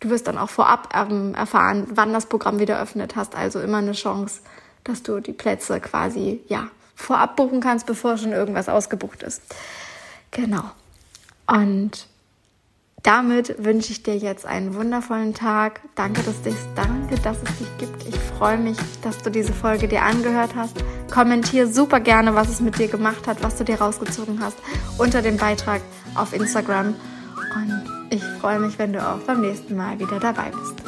Du 0.00 0.10
wirst 0.10 0.26
dann 0.26 0.36
auch 0.36 0.50
vorab 0.50 0.94
ähm, 0.94 1.34
erfahren, 1.34 1.86
wann 1.94 2.12
das 2.12 2.26
Programm 2.26 2.58
wieder 2.58 2.80
öffnet, 2.80 3.16
hast 3.16 3.34
also 3.34 3.60
immer 3.60 3.78
eine 3.78 3.92
Chance, 3.92 4.42
dass 4.88 5.02
du 5.02 5.20
die 5.20 5.32
Plätze 5.32 5.80
quasi, 5.80 6.40
ja, 6.48 6.68
vorab 6.94 7.36
buchen 7.36 7.60
kannst, 7.60 7.86
bevor 7.86 8.16
schon 8.16 8.32
irgendwas 8.32 8.68
ausgebucht 8.68 9.22
ist. 9.22 9.42
Genau. 10.30 10.64
Und 11.46 12.06
damit 13.02 13.62
wünsche 13.64 13.92
ich 13.92 14.02
dir 14.02 14.16
jetzt 14.16 14.46
einen 14.46 14.74
wundervollen 14.74 15.32
Tag. 15.32 15.80
Danke, 15.94 16.22
dass, 16.22 16.42
dich, 16.42 16.56
danke, 16.74 17.14
dass 17.20 17.36
es 17.36 17.58
dich 17.58 17.78
gibt. 17.78 18.08
Ich 18.08 18.18
freue 18.18 18.58
mich, 18.58 18.76
dass 19.02 19.18
du 19.18 19.30
diese 19.30 19.52
Folge 19.52 19.86
dir 19.86 20.02
angehört 20.02 20.56
hast. 20.56 20.76
Kommentier 21.12 21.68
super 21.68 22.00
gerne, 22.00 22.34
was 22.34 22.48
es 22.48 22.60
mit 22.60 22.78
dir 22.78 22.88
gemacht 22.88 23.28
hat, 23.28 23.42
was 23.44 23.56
du 23.56 23.64
dir 23.64 23.76
rausgezogen 23.76 24.40
hast, 24.42 24.58
unter 24.98 25.22
dem 25.22 25.36
Beitrag 25.36 25.82
auf 26.16 26.32
Instagram. 26.32 26.96
Und 27.54 28.08
ich 28.10 28.24
freue 28.40 28.58
mich, 28.58 28.78
wenn 28.78 28.92
du 28.92 29.06
auch 29.06 29.20
beim 29.20 29.40
nächsten 29.40 29.76
Mal 29.76 29.98
wieder 30.00 30.18
dabei 30.18 30.50
bist. 30.50 30.85